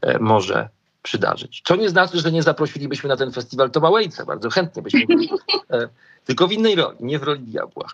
[0.00, 0.68] e, może
[1.02, 1.62] przydarzyć.
[1.64, 4.24] Co nie znaczy, że nie zaprosilibyśmy na ten festiwal Toma Waitsa.
[4.24, 5.28] Bardzo chętnie byśmy byli.
[5.70, 5.88] E,
[6.24, 7.88] tylko w innej roli, nie w roli diabła.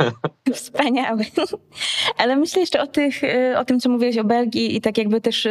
[0.54, 1.24] Wspaniały.
[2.18, 5.20] Ale myślę jeszcze o, tych, e, o tym, co mówiłeś o Belgii i tak jakby
[5.20, 5.48] też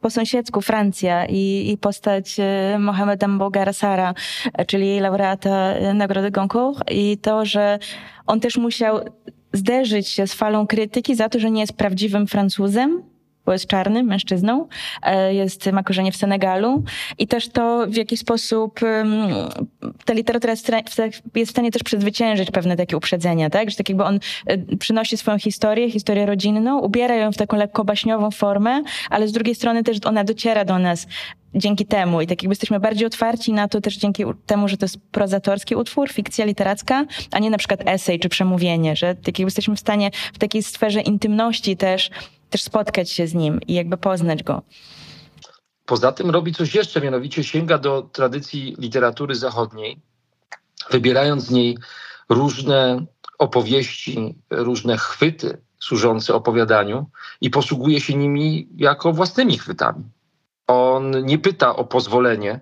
[0.00, 3.72] po sąsiedzku Francja i, i postać e, Mohameda Mbogara
[4.66, 7.78] czyli laureata Nagrody Goncourt i to, że
[8.26, 9.00] on też musiał
[9.52, 13.02] zderzyć się z falą krytyki za to, że nie jest prawdziwym Francuzem,
[13.46, 14.68] bo jest czarnym mężczyzną,
[15.02, 16.84] e, jest, ma korzenie w Senegalu
[17.18, 18.80] i też to, w jaki sposób
[20.04, 20.70] ta literatura jest
[21.46, 23.70] w stanie też przezwyciężyć pewne takie uprzedzenia, tak?
[23.70, 27.84] Że tak jakby on e, przynosi swoją historię, historię rodzinną, ubiera ją w taką lekko
[27.84, 31.06] baśniową formę, ale z drugiej strony też ona dociera do nas
[31.54, 34.84] dzięki temu i tak jakby jesteśmy bardziej otwarci na to też dzięki temu, że to
[34.84, 39.42] jest prozatorski utwór, fikcja literacka, a nie na przykład esej czy przemówienie, że tak jakby
[39.42, 42.10] jesteśmy w stanie w takiej sferze intymności też
[42.54, 44.62] też spotkać się z nim i jakby poznać go.
[45.86, 50.00] Poza tym robi coś jeszcze, mianowicie sięga do tradycji literatury zachodniej,
[50.90, 51.78] wybierając z niej
[52.28, 53.06] różne
[53.38, 60.04] opowieści, różne chwyty służące opowiadaniu i posługuje się nimi jako własnymi chwytami.
[60.66, 62.60] On nie pyta o pozwolenie,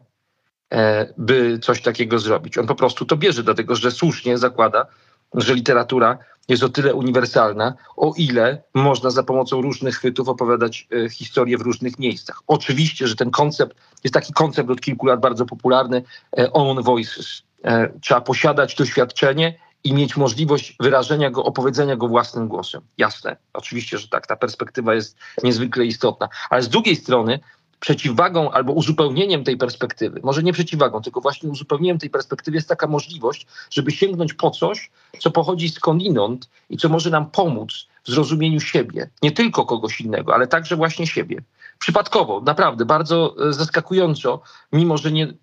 [0.73, 2.59] e, by coś takiego zrobić.
[2.59, 4.87] On po prostu to bierze, dlatego że słusznie zakłada,
[5.35, 6.19] że literatura
[6.49, 11.61] jest o tyle uniwersalna, o ile można za pomocą różnych chwytów opowiadać e, historię w
[11.61, 12.43] różnych miejscach.
[12.47, 16.03] Oczywiście, że ten koncept jest taki koncept od kilku lat bardzo popularny,
[16.39, 17.43] e, own voices.
[17.65, 22.83] E, trzeba posiadać doświadczenie i mieć możliwość wyrażenia go, opowiedzenia go własnym głosem.
[22.99, 26.29] Jasne, oczywiście, że tak, ta perspektywa jest niezwykle istotna.
[26.51, 27.41] Ale z drugiej strony
[27.83, 32.87] przeciwwagą albo uzupełnieniem tej perspektywy, może nie przeciwwagą, tylko właśnie uzupełnieniem tej perspektywy jest taka
[32.87, 38.61] możliwość, żeby sięgnąć po coś, co pochodzi skądinąd i co może nam pomóc w zrozumieniu
[38.61, 41.43] siebie, nie tylko kogoś innego, ale także właśnie siebie.
[41.79, 44.41] Przypadkowo, naprawdę, bardzo e, zaskakująco,
[44.73, 45.35] mimo że nie y,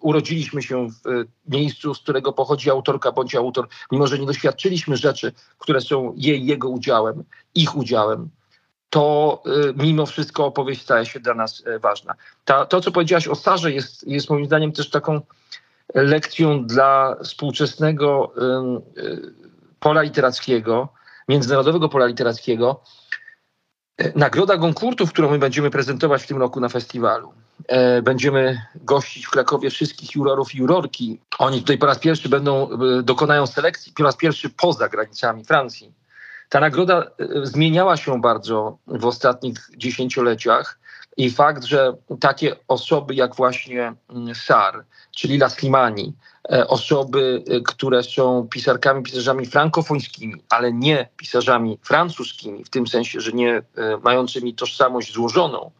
[0.00, 4.96] urodziliśmy się w y, miejscu, z którego pochodzi autorka bądź autor, mimo że nie doświadczyliśmy
[4.96, 7.24] rzeczy, które są jej, jego udziałem,
[7.54, 8.30] ich udziałem,
[8.90, 12.14] to y, mimo wszystko opowieść staje się dla nas y, ważna.
[12.44, 15.20] Ta, to, co powiedziałaś o Sarze, jest, jest moim zdaniem też taką
[15.94, 18.32] lekcją dla współczesnego
[18.96, 19.32] y,
[19.80, 20.88] pola literackiego,
[21.28, 22.80] międzynarodowego pola literackiego.
[24.14, 27.32] Nagroda Goncourtów, którą my będziemy prezentować w tym roku na festiwalu.
[28.02, 31.20] Będziemy gościć w Krakowie wszystkich jurorów i jurorki.
[31.38, 32.70] Oni tutaj po raz pierwszy będą,
[33.02, 35.92] dokonają selekcji, po raz pierwszy poza granicami Francji
[36.48, 40.78] ta nagroda e, zmieniała się bardzo w ostatnich dziesięcioleciach
[41.16, 44.84] i fakt, że takie osoby jak właśnie mm, Sar,
[45.16, 46.14] czyli Laslimani,
[46.52, 53.20] e, osoby, e, które są pisarkami, pisarzami frankofońskimi, ale nie pisarzami francuskimi, w tym sensie,
[53.20, 53.62] że nie
[54.02, 55.70] mającymi tożsamość złożoną,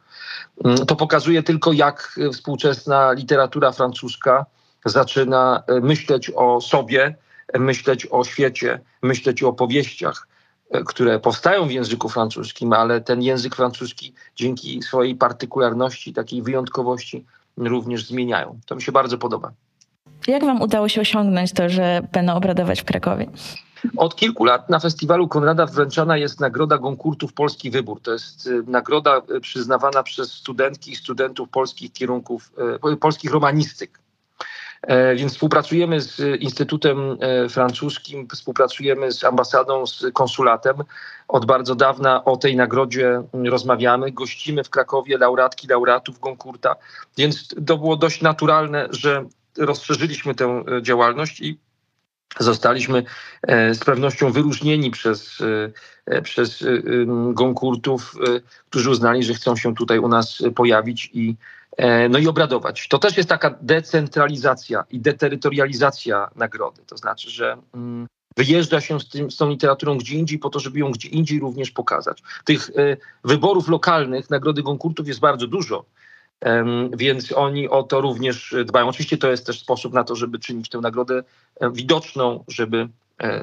[0.65, 4.47] mm, to pokazuje tylko, jak współczesna literatura francuska
[4.85, 7.15] zaczyna myśleć o sobie,
[7.59, 10.29] myśleć o świecie, myśleć o opowieściach
[10.87, 17.25] które powstają w języku francuskim, ale ten język francuski dzięki swojej partykularności, takiej wyjątkowości
[17.57, 18.59] również zmieniają.
[18.67, 19.53] To mi się bardzo podoba.
[20.27, 23.27] Jak wam udało się osiągnąć to, że będą obradować w Krakowie?
[23.97, 28.01] Od kilku lat na festiwalu Konrada wręczana jest nagroda Gonkurtów Polski Wybór.
[28.01, 32.53] To jest y, nagroda y, przyznawana przez studentki i studentów polskich kierunków,
[32.93, 34.01] y, polskich romanistyk.
[34.83, 40.77] E, więc współpracujemy z Instytutem e, Francuskim, współpracujemy z ambasadą, z konsulatem.
[41.29, 44.13] Od bardzo dawna o tej nagrodzie rozmawiamy.
[44.13, 46.77] Gościmy w Krakowie laureatki, laureatów Gonkurta,
[47.17, 49.25] więc to było dość naturalne, że
[49.59, 51.59] rozszerzyliśmy tę e, działalność i
[52.41, 53.05] zostaliśmy
[53.49, 55.39] z pewnością wyróżnieni przez,
[56.23, 56.65] przez
[57.33, 58.15] Gonkurtów,
[58.71, 61.37] którzy uznali, że chcą się tutaj u nas pojawić i
[62.11, 62.89] no i obradować.
[62.89, 66.83] To też jest taka decentralizacja i deterytorializacja nagrody.
[66.87, 70.61] To znaczy, że mm, wyjeżdża się z, tym, z tą literaturą gdzie indziej po to,
[70.61, 72.23] żeby ją gdzie indziej również pokazać.
[72.45, 75.85] Tych e, wyborów lokalnych Nagrody Gonkurtów jest bardzo dużo.
[76.97, 78.89] Więc oni o to również dbają.
[78.89, 81.23] Oczywiście to jest też sposób na to, żeby czynić tę nagrodę
[81.61, 82.89] e, widoczną, żeby E,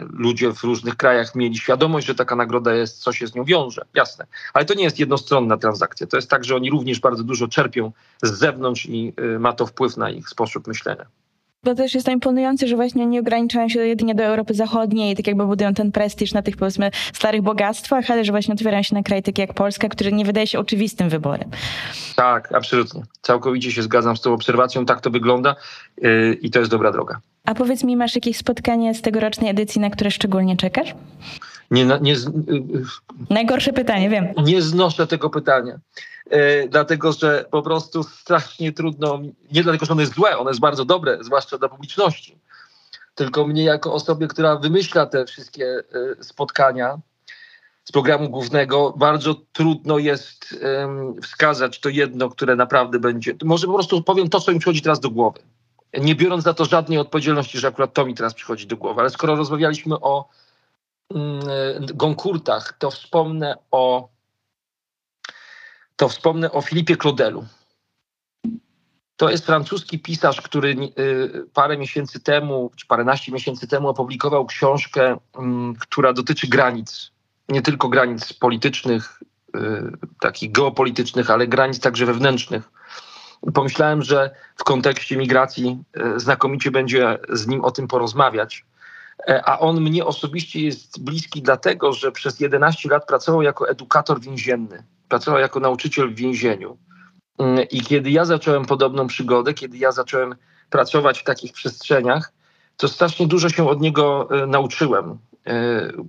[0.10, 3.86] ludzie w różnych krajach mieli świadomość, że taka nagroda jest, co się z nią wiąże.
[3.94, 4.26] Jasne.
[4.54, 6.08] Ale to nie jest jednostronna transakcja.
[6.08, 7.92] To jest tak, że oni również bardzo dużo czerpią
[8.24, 11.06] z zewnątrz i e, ma to wpływ na ich sposób myślenia.
[11.66, 15.16] To też jest to imponujące, że właśnie nie ograniczają się jedynie do Europy Zachodniej i
[15.16, 18.96] tak jakby budują ten prestiż na tych powiedzmy starych bogactwach, ale że właśnie otwierają się
[18.96, 21.50] na kraj taki jak Polska, który nie wydaje się oczywistym wyborem.
[22.16, 23.04] Tak, absolutnie.
[23.22, 24.86] Całkowicie się zgadzam z tą obserwacją.
[24.86, 25.56] Tak to wygląda
[26.02, 27.20] yy, i to jest dobra droga.
[27.46, 30.96] A powiedz mi, masz jakieś spotkanie z tegorocznej edycji, na które szczególnie czekasz?
[31.72, 32.84] Nie, nie, yy,
[33.30, 34.28] Najgorsze pytanie, wiem.
[34.44, 35.80] Nie znoszę tego pytania.
[36.32, 39.20] Yy, dlatego, że po prostu strasznie trudno,
[39.52, 42.38] nie dlatego, że ono jest złe, ono jest bardzo dobre, zwłaszcza dla publiczności,
[43.16, 46.98] tylko mnie jako osobie, która wymyśla te wszystkie yy, spotkania
[47.84, 53.36] z programu głównego, bardzo trudno jest yy, wskazać to jedno, które naprawdę będzie.
[53.44, 55.40] Może po prostu powiem to, co mi przychodzi teraz do głowy.
[56.02, 59.10] Nie biorąc za to żadnej odpowiedzialności, że akurat to mi teraz przychodzi do głowy, ale
[59.10, 60.30] skoro rozmawialiśmy o
[61.94, 64.10] Goncourtach, to wspomnę o
[65.96, 67.46] to wspomnę o Filipie Claudelu.
[69.18, 70.76] To jest francuski pisarz, który
[71.54, 75.18] parę miesięcy temu, czy paręnaście miesięcy temu opublikował książkę,
[75.80, 77.12] która dotyczy granic.
[77.50, 79.24] Nie tylko granic politycznych,
[80.20, 82.72] takich geopolitycznych, ale granic także wewnętrznych.
[83.54, 85.84] Pomyślałem, że w kontekście migracji
[86.16, 88.66] znakomicie będzie z nim o tym porozmawiać
[89.46, 94.84] a on mnie osobiście jest bliski dlatego, że przez 11 lat pracował jako edukator więzienny,
[95.10, 96.78] pracował jako nauczyciel w więzieniu.
[97.72, 100.36] I kiedy ja zacząłem podobną przygodę, kiedy ja zacząłem
[100.70, 102.32] pracować w takich przestrzeniach,
[102.78, 105.18] to strasznie dużo się od niego nauczyłem.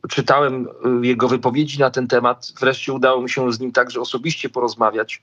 [0.09, 0.69] Czytałem
[1.03, 5.23] jego wypowiedzi na ten temat, wreszcie udało mi się z nim także osobiście porozmawiać.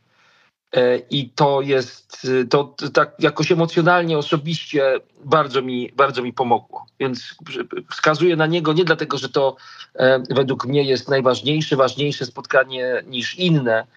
[1.10, 6.86] I to jest, to tak jakoś emocjonalnie, osobiście bardzo mi, bardzo mi pomogło.
[7.00, 7.36] Więc
[7.92, 9.56] wskazuję na niego nie dlatego, że to
[10.30, 13.88] według mnie jest najważniejsze, ważniejsze spotkanie niż inne,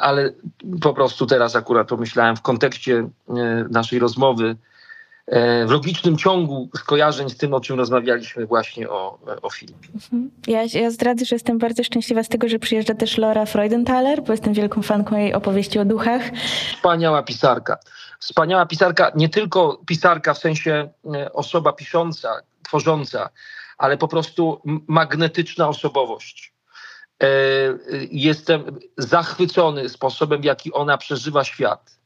[0.00, 0.32] ale
[0.80, 3.08] po prostu teraz akurat pomyślałem w kontekście
[3.70, 4.56] naszej rozmowy,
[5.66, 9.88] w logicznym ciągu skojarzeń z tym, o czym rozmawialiśmy właśnie o, o Filipie.
[10.46, 14.32] Ja, ja zdradzę, że jestem bardzo szczęśliwa z tego, że przyjeżdża też Laura Freudenthaler, bo
[14.32, 16.22] jestem wielką fanką jej opowieści o duchach.
[16.76, 17.78] Wspaniała pisarka.
[18.20, 20.88] Wspaniała pisarka, nie tylko pisarka w sensie
[21.32, 23.28] osoba pisząca, tworząca,
[23.78, 26.54] ale po prostu magnetyczna osobowość.
[28.10, 31.98] Jestem zachwycony sposobem, w jaki ona przeżywa świat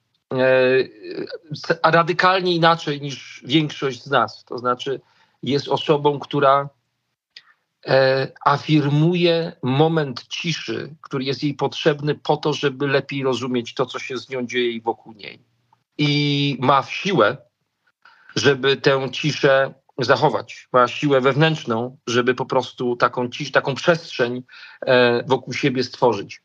[1.82, 4.44] radykalnie inaczej niż większość z nas.
[4.44, 5.00] To znaczy,
[5.42, 6.68] jest osobą, która
[8.44, 14.18] afirmuje moment ciszy, który jest jej potrzebny po to, żeby lepiej rozumieć to, co się
[14.18, 15.42] z nią dzieje i wokół niej.
[15.98, 17.36] I ma siłę,
[18.36, 20.68] żeby tę ciszę zachować.
[20.72, 24.42] Ma siłę wewnętrzną, żeby po prostu taką ciszę, taką przestrzeń
[25.26, 26.42] wokół siebie stworzyć.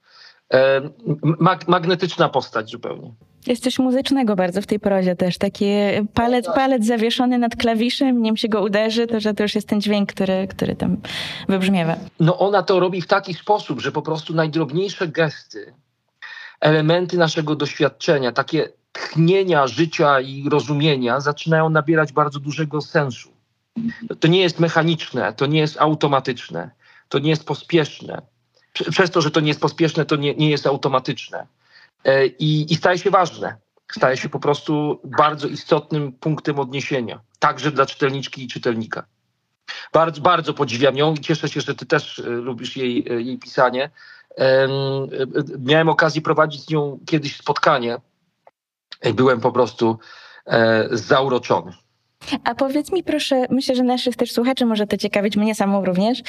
[1.67, 3.13] Magnetyczna postać zupełnie.
[3.47, 5.37] Jest coś muzycznego bardzo w tej prozie też.
[5.37, 5.65] Taki
[6.13, 9.81] palec, palec zawieszony nad klawiszem, nim się go uderzy, to że to już jest ten
[9.81, 10.97] dźwięk, który, który tam
[11.49, 11.95] wybrzmiewa.
[12.19, 15.73] No ona to robi w taki sposób, że po prostu najdrobniejsze gesty,
[16.61, 23.29] elementy naszego doświadczenia, takie tchnienia życia i rozumienia zaczynają nabierać bardzo dużego sensu.
[24.19, 26.69] To nie jest mechaniczne, to nie jest automatyczne,
[27.09, 28.21] to nie jest pospieszne.
[28.89, 31.47] Przez to, że to nie jest pospieszne, to nie, nie jest automatyczne.
[32.39, 33.57] I, I staje się ważne.
[33.91, 39.05] Staje się po prostu bardzo istotnym punktem odniesienia, także dla czytelniczki i czytelnika.
[39.93, 43.89] Bardzo, bardzo podziwiam ją i cieszę się, że ty też lubisz jej, jej pisanie.
[45.59, 47.97] Miałem okazję prowadzić z nią kiedyś spotkanie
[49.13, 49.99] byłem po prostu
[50.91, 51.73] zauroczony.
[52.43, 56.21] A powiedz mi proszę, myślę, że naszych też słuchaczy może to ciekawić, mnie samą również,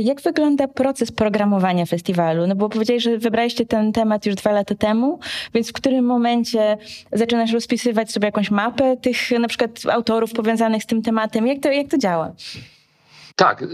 [0.00, 2.46] jak wygląda proces programowania festiwalu?
[2.46, 5.18] No bo powiedziałeś, że wybraliście ten temat już dwa lata temu,
[5.54, 6.76] więc w którym momencie
[7.12, 11.46] zaczynasz rozpisywać sobie jakąś mapę tych na przykład autorów powiązanych z tym tematem?
[11.46, 12.32] Jak to, jak to działa?
[13.36, 13.64] Tak,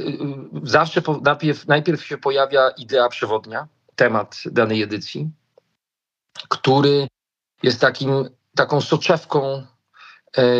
[0.62, 5.30] zawsze najpierw, najpierw się pojawia idea przewodnia, temat danej edycji,
[6.48, 7.08] który
[7.62, 8.11] jest takim,
[8.56, 9.62] taką soczewką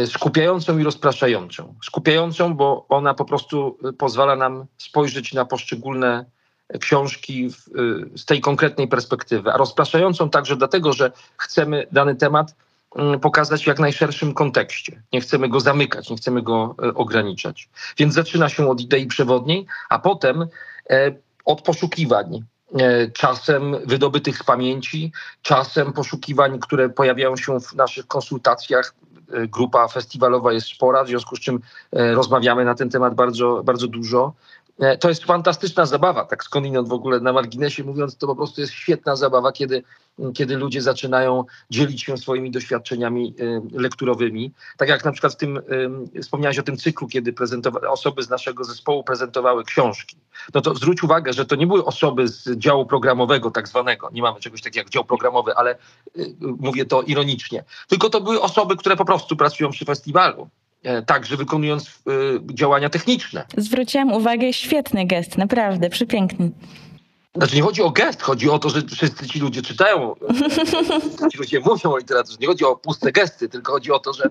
[0.06, 1.74] skupiającą i rozpraszającą.
[1.84, 6.24] Skupiającą, bo ona po prostu pozwala nam spojrzeć na poszczególne
[6.80, 7.56] książki w,
[8.16, 12.54] z tej konkretnej perspektywy, a rozpraszającą także dlatego, że chcemy dany temat
[13.22, 15.02] pokazać w jak najszerszym kontekście.
[15.12, 17.68] Nie chcemy go zamykać, nie chcemy go ograniczać.
[17.98, 20.46] Więc zaczyna się od idei przewodniej, a potem
[21.44, 22.44] od poszukiwań.
[23.12, 25.12] Czasem wydobytych z pamięci,
[25.42, 28.94] czasem poszukiwań, które pojawiają się w naszych konsultacjach
[29.49, 31.61] grupa festiwalowa jest spora, w związku z czym
[31.93, 34.33] rozmawiamy na ten temat bardzo, bardzo dużo.
[34.81, 38.61] E, to jest fantastyczna zabawa, tak skądinąd w ogóle na marginesie mówiąc, to po prostu
[38.61, 39.83] jest świetna zabawa, kiedy,
[40.35, 44.53] kiedy ludzie zaczynają dzielić się swoimi doświadczeniami e, lekturowymi.
[44.76, 45.59] Tak jak na przykład w tym,
[46.16, 47.35] e, wspomniałeś o tym cyklu, kiedy
[47.89, 50.16] osoby z naszego zespołu prezentowały książki.
[50.55, 54.22] No to zwróć uwagę, że to nie były osoby z działu programowego tak zwanego, nie
[54.22, 55.76] mamy czegoś takiego jak dział programowy, ale
[56.41, 60.69] mówię to ironicznie, tylko to były osoby, które po prostu pracują przy festiwalu E,
[61.07, 62.12] także wykonując e,
[62.55, 63.45] działania techniczne.
[63.57, 66.51] Zwróciłam uwagę, świetny gest, naprawdę, przepiękny.
[67.35, 70.14] Znaczy nie chodzi o gest, chodzi o to, że wszyscy ci ludzie czytają,
[71.33, 72.39] ci ludzie mówią o literaturze.
[72.41, 74.31] Nie chodzi o puste gesty, tylko chodzi o to, że,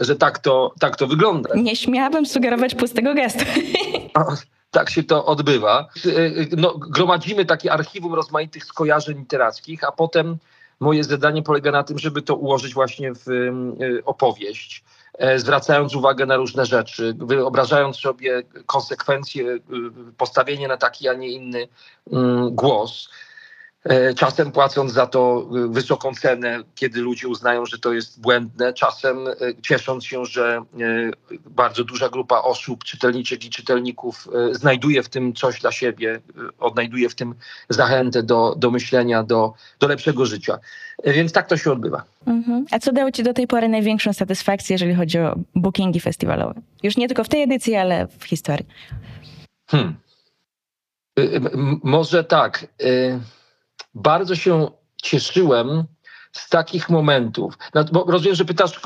[0.00, 1.50] że tak, to, tak to wygląda.
[1.54, 3.44] Nie śmiałabym sugerować pustego gestu.
[4.70, 5.88] tak się to odbywa.
[6.06, 6.10] E,
[6.56, 10.36] no, gromadzimy takie archiwum rozmaitych skojarzeń literackich, a potem
[10.80, 13.26] moje zadanie polega na tym, żeby to ułożyć właśnie w
[14.04, 14.84] opowieść.
[15.18, 19.60] E, zwracając uwagę na różne rzeczy, wyobrażając sobie konsekwencje, y,
[20.16, 21.68] postawienie na taki, a nie inny
[22.12, 23.08] mm, głos.
[23.84, 28.72] E, czasem płacąc za to y, wysoką cenę, kiedy ludzie uznają, że to jest błędne,
[28.72, 30.62] czasem y, ciesząc się, że
[31.46, 36.20] bardzo duża grupa osób, czytelniczek i czytelników znajduje w tym coś dla siebie,
[36.58, 37.34] odnajduje w tym
[37.68, 40.58] zachętę do, do myślenia, do, do lepszego życia.
[41.04, 42.04] Więc tak to się odbywa.
[42.26, 42.64] Mhm.
[42.70, 46.60] A co dało Ci do tej pory największą satysfakcję, jeżeli chodzi o bookingi festiwalowe?
[46.82, 48.66] Już nie tylko w tej edycji, ale w historii.
[49.70, 49.96] Hmm.
[51.82, 52.66] Może tak.
[52.82, 53.37] Y
[53.94, 54.70] bardzo się
[55.02, 55.84] cieszyłem
[56.32, 57.54] z takich momentów.
[57.92, 58.80] Bo rozumiem, że pytasz,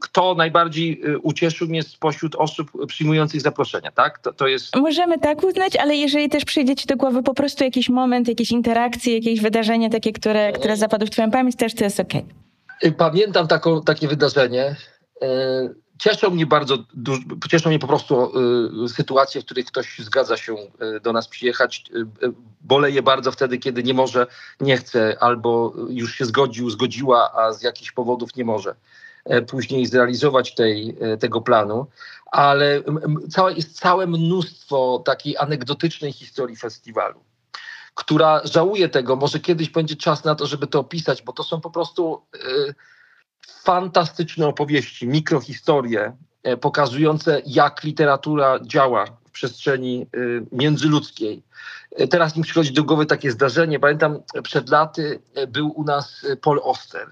[0.00, 4.18] kto najbardziej y, ucieszył mnie spośród osób przyjmujących zaproszenia, tak?
[4.18, 4.76] To, to jest...
[4.76, 8.50] Możemy tak uznać, ale jeżeli też przyjdzie ci do głowy po prostu jakiś moment, jakieś
[8.50, 12.24] interakcje, jakieś wydarzenie takie, które, które zapadły w twoją pamięć, też to jest okej.
[12.78, 12.92] Okay.
[12.92, 14.76] Pamiętam taką, takie wydarzenie.
[15.96, 16.78] Y, cieszą mnie bardzo,
[17.50, 18.32] cieszą mnie po prostu
[18.84, 21.84] y, sytuacje, w których ktoś zgadza się y, do nas przyjechać.
[22.22, 24.26] Y, boleje bardzo wtedy, kiedy nie może,
[24.60, 28.74] nie chce, albo już się zgodził, zgodziła, a z jakichś powodów nie może
[29.24, 31.86] e, później zrealizować tej, e, tego planu.
[32.26, 32.82] Ale
[33.30, 37.20] całe, jest całe mnóstwo takiej anegdotycznej historii festiwalu
[37.96, 39.16] która żałuje tego.
[39.16, 42.22] Może kiedyś będzie czas na to, żeby to opisać, bo to są po prostu
[43.46, 50.18] fantastyczne opowieści, mikrohistorie e, pokazujące, jak literatura działa w przestrzeni e,
[50.52, 51.42] międzyludzkiej.
[51.96, 53.80] E, teraz mi przychodzi do głowy takie zdarzenie.
[53.80, 57.06] Pamiętam, przed laty był u nas Paul Oster.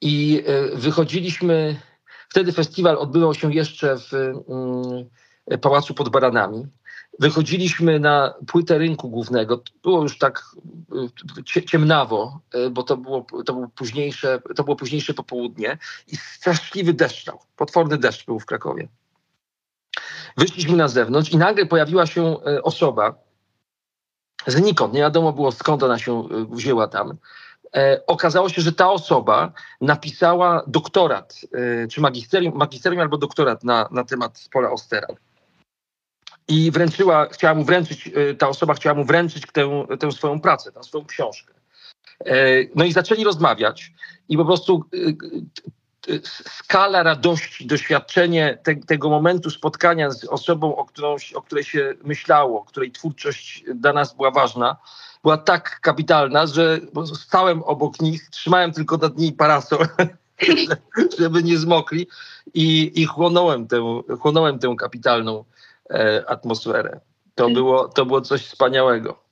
[0.00, 0.44] I
[0.74, 1.80] wychodziliśmy,
[2.28, 6.66] wtedy festiwal odbywał się jeszcze w mm, Pałacu pod Baranami
[7.20, 9.62] wychodziliśmy na płytę rynku głównego.
[9.82, 10.42] Było już tak
[11.56, 16.92] y, ciemnawo, y, bo to było, to było, późniejsze, to było późniejsze popołudnie i straszliwy
[16.92, 17.30] deszcz.
[17.56, 18.88] Potworny deszcz był w Krakowie.
[20.36, 23.14] Wyszliśmy na zewnątrz i nagle pojawiła się y, osoba
[24.46, 24.94] znikąd.
[24.94, 27.16] Nie wiadomo było skąd ona się wzięła tam.
[27.76, 31.40] E, okazało się, że ta osoba napisała doktorat,
[31.90, 35.06] czy magisterium, magisterium albo doktorat na, na temat Pola Ostera
[36.50, 40.72] i wręczyła, chciała mu wręczyć, y, ta osoba chciała mu wręczyć tę, tę swoją pracę,
[40.72, 41.54] tę swoją książkę.
[42.26, 42.34] E,
[42.74, 43.92] no i zaczęli rozmawiać
[44.28, 45.16] i po prostu y,
[46.24, 52.64] skala radości, doświadczenie te, tego momentu spotkania z osobą, o, którą, o której się myślało,
[52.64, 54.76] której twórczość dla nas była ważna,
[55.22, 56.80] była tak kapitalna, że
[57.14, 59.86] stałem obok nich, trzymałem tylko nad nimi parasol,
[61.18, 62.06] żeby nie zmokli
[62.54, 65.69] i, i chłonąłem, tę, chłonąłem tę kapitalną E,
[66.26, 67.00] atmosferę.
[67.34, 67.54] To mm.
[67.54, 69.30] było, to było coś wspaniałego.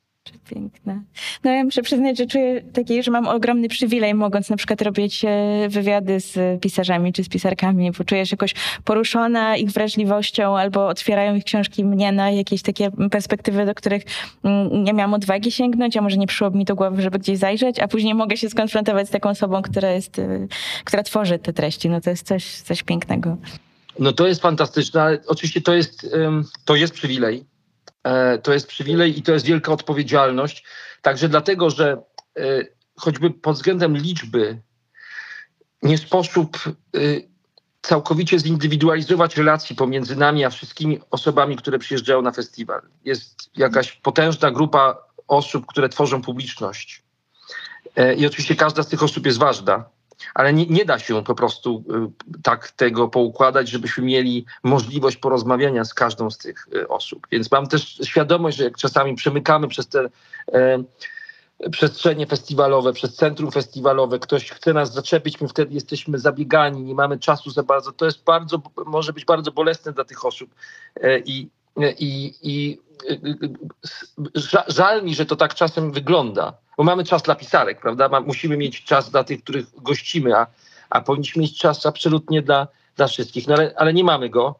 [0.50, 1.02] Piękne.
[1.44, 5.24] No ja muszę przyznać, że czuję taki, że mam ogromny przywilej, mogąc na przykład robić
[5.24, 8.54] e, wywiady z pisarzami czy z pisarkami, bo czuję się jakoś
[8.84, 14.02] poruszona ich wrażliwością albo otwierają ich książki mnie na jakieś takie perspektywy, do których
[14.44, 17.80] mm, nie miałam odwagi sięgnąć, a może nie przyszłoby mi do głowy, żeby gdzieś zajrzeć,
[17.80, 20.46] a później mogę się skonfrontować z taką osobą, która jest, e,
[20.84, 21.90] która tworzy te treści.
[21.90, 23.36] No to jest coś, coś pięknego.
[23.98, 26.16] No to jest fantastyczne, ale oczywiście to jest,
[26.64, 27.44] to jest przywilej.
[28.08, 30.64] E, to jest przywilej i to jest wielka odpowiedzialność.
[31.02, 32.02] Także dlatego, że
[32.38, 32.42] e,
[32.96, 34.58] choćby pod względem liczby
[35.82, 37.00] nie sposób e,
[37.82, 42.82] całkowicie zindywidualizować relacji pomiędzy nami a wszystkimi osobami, które przyjeżdżają na festiwal.
[43.04, 47.02] Jest jakaś potężna grupa osób, które tworzą publiczność.
[48.16, 49.84] I oczywiście każda z tych osób jest ważna
[50.34, 51.84] ale nie, nie, da się po prostu
[52.36, 57.26] y, tak tego poukładać, żebyśmy mieli możliwość porozmawiania z każdą z tych y, osób.
[57.30, 60.08] Więc mam też świadomość, że jak czasami przemykamy przez te
[60.52, 60.84] e,
[61.70, 67.18] przestrzenie festiwalowe, przez centrum festiwalowe, ktoś chce nas zaczepić, my wtedy jesteśmy zabiegani, nie mamy
[67.18, 67.92] czasu za bardzo.
[67.92, 70.50] To jest bardzo, może być bardzo bolesne dla tych osób.
[71.00, 71.50] E, I
[71.98, 72.78] I, i
[74.66, 78.20] żal mi, że to tak czasem wygląda, bo mamy czas dla pisarek, prawda?
[78.20, 80.46] Musimy mieć czas dla tych, których gościmy, a,
[80.90, 84.54] a powinniśmy mieć czas absolutnie dla, dla wszystkich, no ale, ale nie mamy go.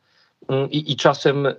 [0.48, 1.54] Mm, I, i czasem y,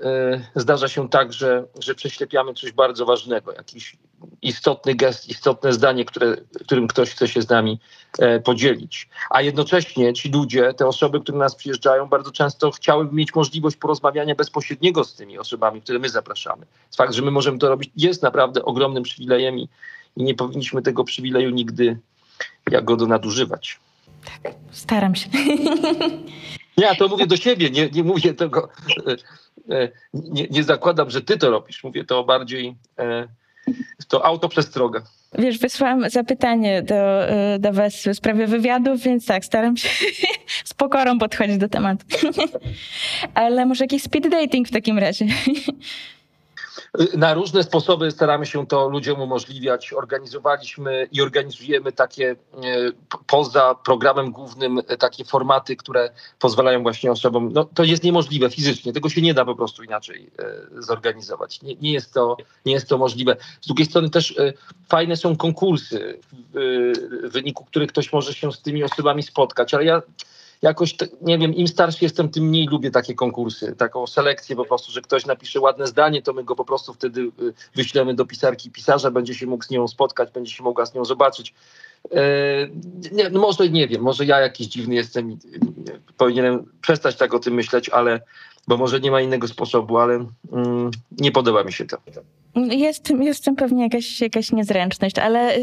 [0.56, 3.98] zdarza się tak, że, że prześlepiamy coś bardzo ważnego, jakiś
[4.42, 7.80] istotny gest, istotne zdanie, które, którym ktoś chce się z nami
[8.20, 9.10] e, podzielić.
[9.30, 14.36] A jednocześnie ci ludzie, te osoby, które nas przyjeżdżają, bardzo często chciałyby mieć możliwość porozmawiania
[14.36, 16.66] bezpośredniego z tymi osobami, które my zapraszamy.
[16.98, 19.70] Fakt, że my możemy to robić, jest naprawdę ogromnym przywilejem i,
[20.18, 22.00] i nie powinniśmy tego przywileju nigdy
[22.72, 23.80] jak go nadużywać.
[24.44, 25.30] Tak, staram się.
[26.78, 28.70] Ja to mówię do siebie, nie, nie mówię tego,
[29.08, 29.12] e,
[29.76, 31.84] e, nie, nie zakładam, że ty to robisz.
[31.84, 32.76] Mówię to bardziej,
[34.08, 35.02] to autoprzestroga.
[35.38, 36.96] Wiesz, wysłałam zapytanie do,
[37.60, 39.90] do was w sprawie wywiadów, więc tak, staram się
[40.66, 42.06] z pokorą podchodzić do tematu.
[43.34, 45.26] Ale może jakiś speed dating w takim razie.
[47.18, 49.94] Na różne sposoby staramy się to ludziom umożliwiać.
[49.94, 52.36] Organizowaliśmy i organizujemy takie e,
[53.28, 57.54] poza programem głównym e, takie formaty, które pozwalają właśnie osobom.
[57.54, 61.62] No, to jest niemożliwe fizycznie, tego się nie da po prostu inaczej e, zorganizować.
[61.62, 63.36] Nie, nie, jest, to, nie jest to możliwe.
[63.62, 64.36] Z drugiej strony też
[64.90, 66.20] fajne są konkursy,
[66.54, 70.02] w wyniku których ktoś może się z tymi osobami spotkać, ale ja
[70.62, 74.92] jakoś, nie wiem, im starszy jestem, tym mniej lubię takie konkursy, taką selekcję po prostu,
[74.92, 77.32] że ktoś napisze ładne zdanie, to my go po prostu wtedy y,
[77.76, 81.06] wyślemy do pisarki pisarza, będzie się mógł z nią spotkać, będzie się mogła z nią
[81.06, 81.54] zobaczyć.
[82.12, 82.22] E,
[83.12, 85.38] nie, no może nie wiem, może ja jakiś dziwny jestem i
[86.18, 88.22] powinienem przestać tak o tym myśleć, ale
[88.68, 91.98] bo może nie ma innego sposobu, ale mm, nie podoba mi się to.
[92.56, 95.56] Jest, jest w tym pewnie jakaś, jakaś niezręczność, ale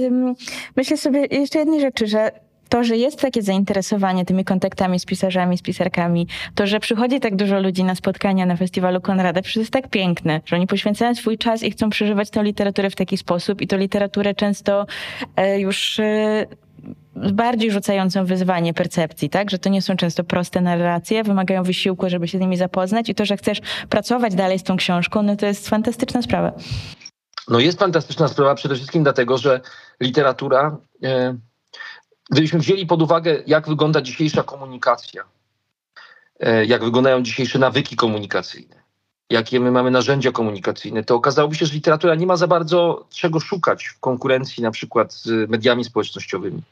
[0.77, 5.59] myślę sobie jeszcze jednej rzeczy, że to, że jest takie zainteresowanie tymi kontaktami z pisarzami,
[5.59, 9.73] z pisarkami, to, że przychodzi tak dużo ludzi na spotkania na festiwalu Konrada, przecież jest
[9.73, 13.61] tak piękne, że oni poświęcają swój czas i chcą przeżywać tę literaturę w taki sposób
[13.61, 14.87] i to literaturę często
[15.37, 16.47] e, już e,
[17.17, 19.51] bardziej rzucającą wyzwanie percepcji, tak?
[19.51, 23.15] Że to nie są często proste narracje, wymagają wysiłku, żeby się z nimi zapoznać i
[23.15, 26.53] to, że chcesz pracować dalej z tą książką, no to jest fantastyczna sprawa.
[27.49, 29.61] No jest fantastyczna sprawa przede wszystkim dlatego, że
[30.01, 31.37] literatura e,
[32.31, 35.25] Gdybyśmy wzięli pod uwagę, jak wygląda dzisiejsza komunikacja,
[36.41, 38.83] e, jak wyglądają dzisiejsze nawyki komunikacyjne,
[39.31, 43.41] jakie my mamy narzędzia komunikacyjne, to okazałoby się, że literatura nie ma za bardzo czego
[43.41, 46.63] szukać w konkurencji na przykład z mediami społecznościowymi.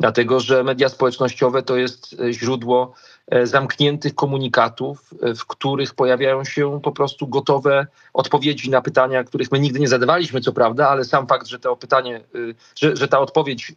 [0.00, 2.94] Dlatego, że media społecznościowe to jest e, źródło
[3.42, 9.60] zamkniętych komunikatów, e, w których pojawiają się po prostu gotowe odpowiedzi na pytania, których my
[9.60, 12.38] nigdy nie zadawaliśmy, co prawda, ale sam fakt, że to pytanie, e,
[12.76, 13.72] że, że ta odpowiedź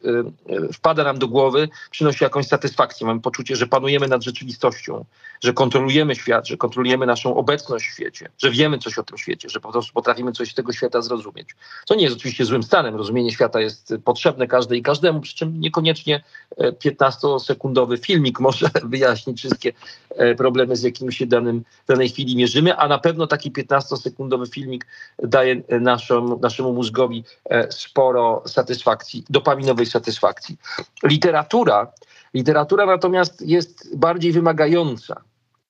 [0.73, 3.07] wpada nam do głowy, przynosi jakąś satysfakcję.
[3.07, 5.05] Mamy poczucie, że panujemy nad rzeczywistością,
[5.43, 9.49] że kontrolujemy świat, że kontrolujemy naszą obecność w świecie, że wiemy coś o tym świecie,
[9.49, 11.49] że po prostu potrafimy coś z tego świata zrozumieć.
[11.85, 12.95] Co nie jest oczywiście złym stanem.
[12.95, 16.23] Rozumienie świata jest potrzebne każdej i każdemu, przy czym niekoniecznie
[16.57, 19.73] 15-sekundowy filmik może wyjaśnić wszystkie
[20.09, 24.49] e, problemy, z jakimi się danym, w danej chwili mierzymy, a na pewno taki 15-sekundowy
[24.53, 24.87] filmik
[25.23, 30.57] daje naszą, naszemu mózgowi e, sporo satysfakcji, dopaminowej satysfakcji.
[31.03, 31.91] Literatura,
[32.33, 35.21] literatura natomiast jest bardziej wymagająca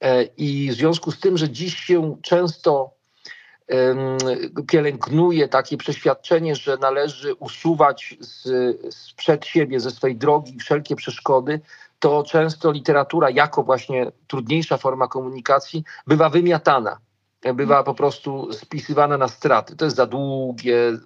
[0.02, 3.00] e, i w związku z tym, że dziś się często
[4.68, 8.44] pielęgnuje takie przeświadczenie, że należy usuwać z,
[8.96, 11.60] z przed siebie, ze swej drogi wszelkie przeszkody,
[12.00, 16.98] to często literatura jako właśnie trudniejsza forma komunikacji bywa wymiatana
[17.54, 19.76] bywa po prostu spisywana na straty.
[19.76, 20.98] To jest za długie,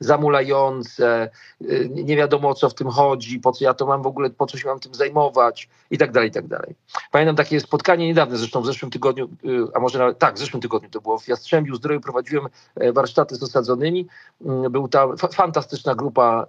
[0.00, 1.30] zamulające,
[1.62, 4.30] y, nie wiadomo o co w tym chodzi, po co ja to mam w ogóle,
[4.30, 6.74] po co się mam tym zajmować i tak dalej, i tak dalej.
[7.10, 10.62] Pamiętam takie spotkanie niedawne, zresztą w zeszłym tygodniu, y, a może nawet, tak, w zeszłym
[10.62, 14.06] tygodniu to było, w Jastrzębiu Zdrowiu prowadziłem e, warsztaty z osadzonymi.
[14.46, 16.46] Mm, był tam fantastyczna grupa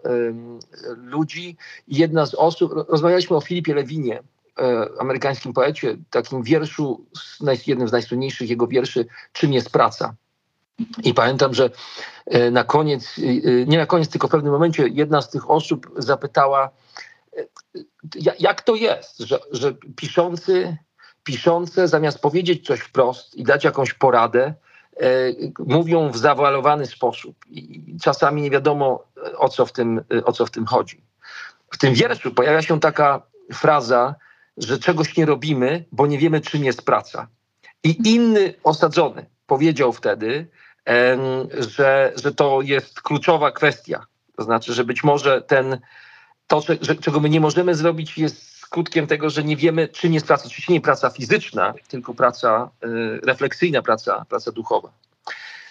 [0.95, 1.57] ludzi
[1.87, 4.40] jedna z osób, rozmawialiśmy o Filipie Lewinie, E,
[4.99, 7.05] amerykańskim poecie, takim wierszu,
[7.67, 10.15] jednym z najsłynniejszych jego wierszy, Czym jest praca.
[11.03, 11.69] I pamiętam, że
[12.25, 15.91] e, na koniec, e, nie na koniec, tylko w pewnym momencie jedna z tych osób
[15.97, 16.69] zapytała,
[18.39, 20.77] jak to jest, że, że piszący,
[21.23, 24.53] piszące zamiast powiedzieć coś wprost i dać jakąś poradę,
[25.59, 29.03] mówią w zawalowany sposób i czasami nie wiadomo
[29.37, 31.03] o co w tym, o co w tym chodzi.
[31.71, 33.21] W tym wierszu pojawia się taka
[33.53, 34.15] fraza,
[34.57, 37.27] że czegoś nie robimy, bo nie wiemy, czym jest praca.
[37.83, 40.47] I inny osadzony powiedział wtedy,
[41.57, 44.05] że, że to jest kluczowa kwestia.
[44.37, 45.79] To znaczy, że być może ten,
[46.47, 50.27] to, że, czego my nie możemy zrobić, jest skutkiem tego, że nie wiemy, czym jest
[50.27, 50.45] praca.
[50.45, 54.91] Oczywiście nie praca fizyczna, tylko praca y, refleksyjna, praca, praca duchowa.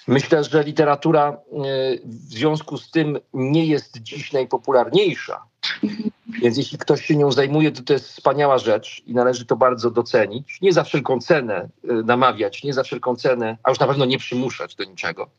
[0.06, 5.42] Myślę, że literatura y, w związku z tym nie jest dziś najpopularniejsza.
[6.42, 9.90] Więc jeśli ktoś się nią zajmuje, to to jest wspaniała rzecz i należy to bardzo
[9.90, 10.60] docenić.
[10.60, 14.18] Nie za wszelką cenę y, namawiać, nie za wszelką cenę, a już na pewno nie
[14.18, 15.30] przymuszać do niczego.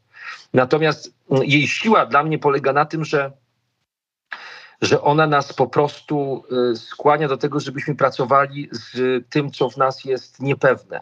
[0.53, 3.31] Natomiast jej siła dla mnie polega na tym, że
[4.81, 9.77] że ona nas po prostu y, skłania do tego, żebyśmy pracowali z tym, co w
[9.77, 11.01] nas jest niepewne,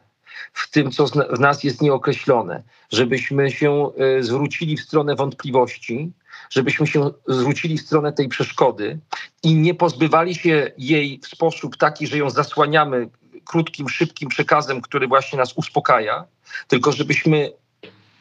[0.54, 6.12] w tym, co w nas jest nieokreślone, żebyśmy się y, zwrócili w stronę wątpliwości,
[6.50, 9.00] żebyśmy się zwrócili w stronę tej przeszkody
[9.44, 13.10] i nie pozbywali się jej w sposób taki, że ją zasłaniamy
[13.46, 16.26] krótkim, szybkim przekazem, który właśnie nas uspokaja,
[16.68, 17.52] tylko żebyśmy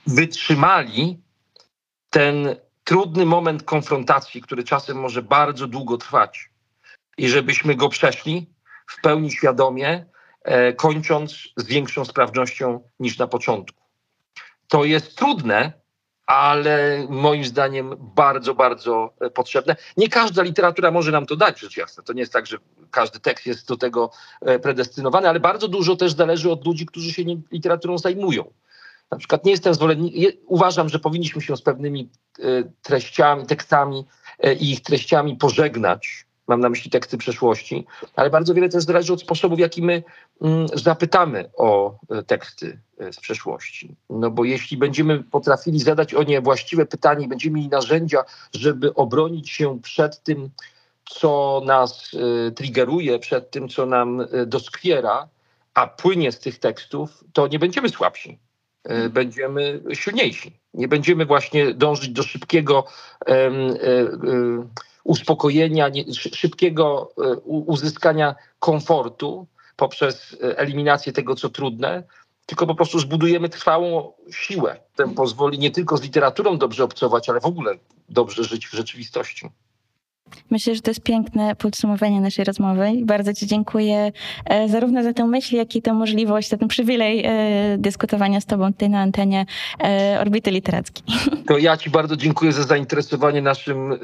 [0.07, 1.19] wytrzymali
[2.11, 6.51] ten trudny moment konfrontacji, który czasem może bardzo długo trwać,
[7.19, 8.47] i żebyśmy go przeszli
[8.87, 10.07] w pełni świadomie,
[10.43, 13.83] e, kończąc z większą sprawnością niż na początku.
[14.69, 15.73] To jest trudne,
[16.29, 19.77] ale moim zdaniem bardzo, bardzo e, potrzebne.
[19.97, 22.03] Nie każda literatura może nam to dać, rzecz jasna.
[22.03, 22.57] To nie jest tak, że
[22.91, 24.11] każdy tekst jest do tego
[24.41, 27.23] e, predestynowany, ale bardzo dużo też zależy od ludzi, którzy się
[27.53, 28.53] literaturą zajmują.
[29.11, 32.43] Na przykład nie jestem zwolennikiem, uważam, że powinniśmy się z pewnymi e,
[32.83, 34.07] treściami, tekstami
[34.61, 36.28] i ich treściami pożegnać.
[36.49, 37.87] Mam na myśli teksty przeszłości,
[38.17, 40.03] ale bardzo wiele też zależy od sposobu, w jaki my
[40.43, 42.79] mm, zapytamy o e, teksty
[43.13, 43.97] z przeszłości.
[44.11, 48.25] No bo jeśli będziemy potrafili zadać o nie właściwe pytanie i będziemy mieli narzędzia,
[48.55, 50.51] żeby obronić się przed tym,
[51.05, 52.11] co nas
[52.55, 55.29] triggeruje, przed tym, co nam doskwiera,
[55.75, 58.39] a płynie z tych tekstów, to nie będziemy słabsi
[58.89, 60.61] E, będziemy silniejsi.
[60.75, 62.85] Nie będziemy właśnie dążyć do szybkiego
[65.09, 65.91] e, e, uspokojenia,
[66.33, 67.13] szybkiego
[67.47, 69.47] uzyskania komfortu
[69.77, 72.03] poprzez eliminację tego, co trudne,
[72.47, 74.81] tylko po prostu zbudujemy trwałą siłę.
[74.97, 77.79] Ten pozwoli nie tylko z literaturą dobrze obcować, ale w ogóle
[78.09, 79.51] dobrze żyć w rzeczywistości.
[80.51, 82.93] Myślę, że to jest piękne podsumowanie naszej rozmowy.
[83.03, 84.13] Bardzo Ci dziękuję
[84.45, 88.47] e, zarówno za tę myśl, jak i tę możliwość, za ten przywilej e, dyskutowania z
[88.47, 89.47] Tobą tutaj na antenie
[89.85, 91.05] e, Orbity Literackiej.
[91.49, 93.99] To ja Ci bardzo dziękuję za zainteresowanie naszym,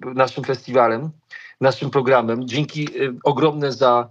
[0.00, 1.10] naszym festiwalem,
[1.60, 2.48] naszym programem.
[2.48, 2.88] Dzięki
[3.24, 4.08] ogromne za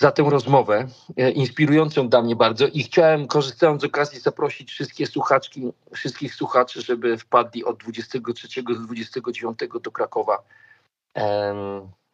[0.00, 0.86] za tę rozmowę,
[1.16, 6.82] e, inspirującą dla mnie bardzo i chciałem, korzystając z okazji, zaprosić wszystkie słuchaczki, wszystkich słuchaczy,
[6.82, 10.42] żeby wpadli od 23 do 29 do Krakowa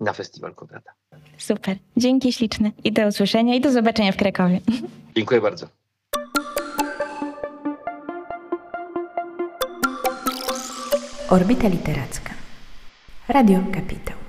[0.01, 0.93] na Festiwal Konrada.
[1.39, 1.76] Super.
[1.97, 4.61] Dzięki śliczne i do usłyszenia i do zobaczenia w Krakowie.
[5.16, 5.66] Dziękuję bardzo.
[11.30, 12.30] Orbita Literacka.
[13.28, 14.24] Radio Kapitał.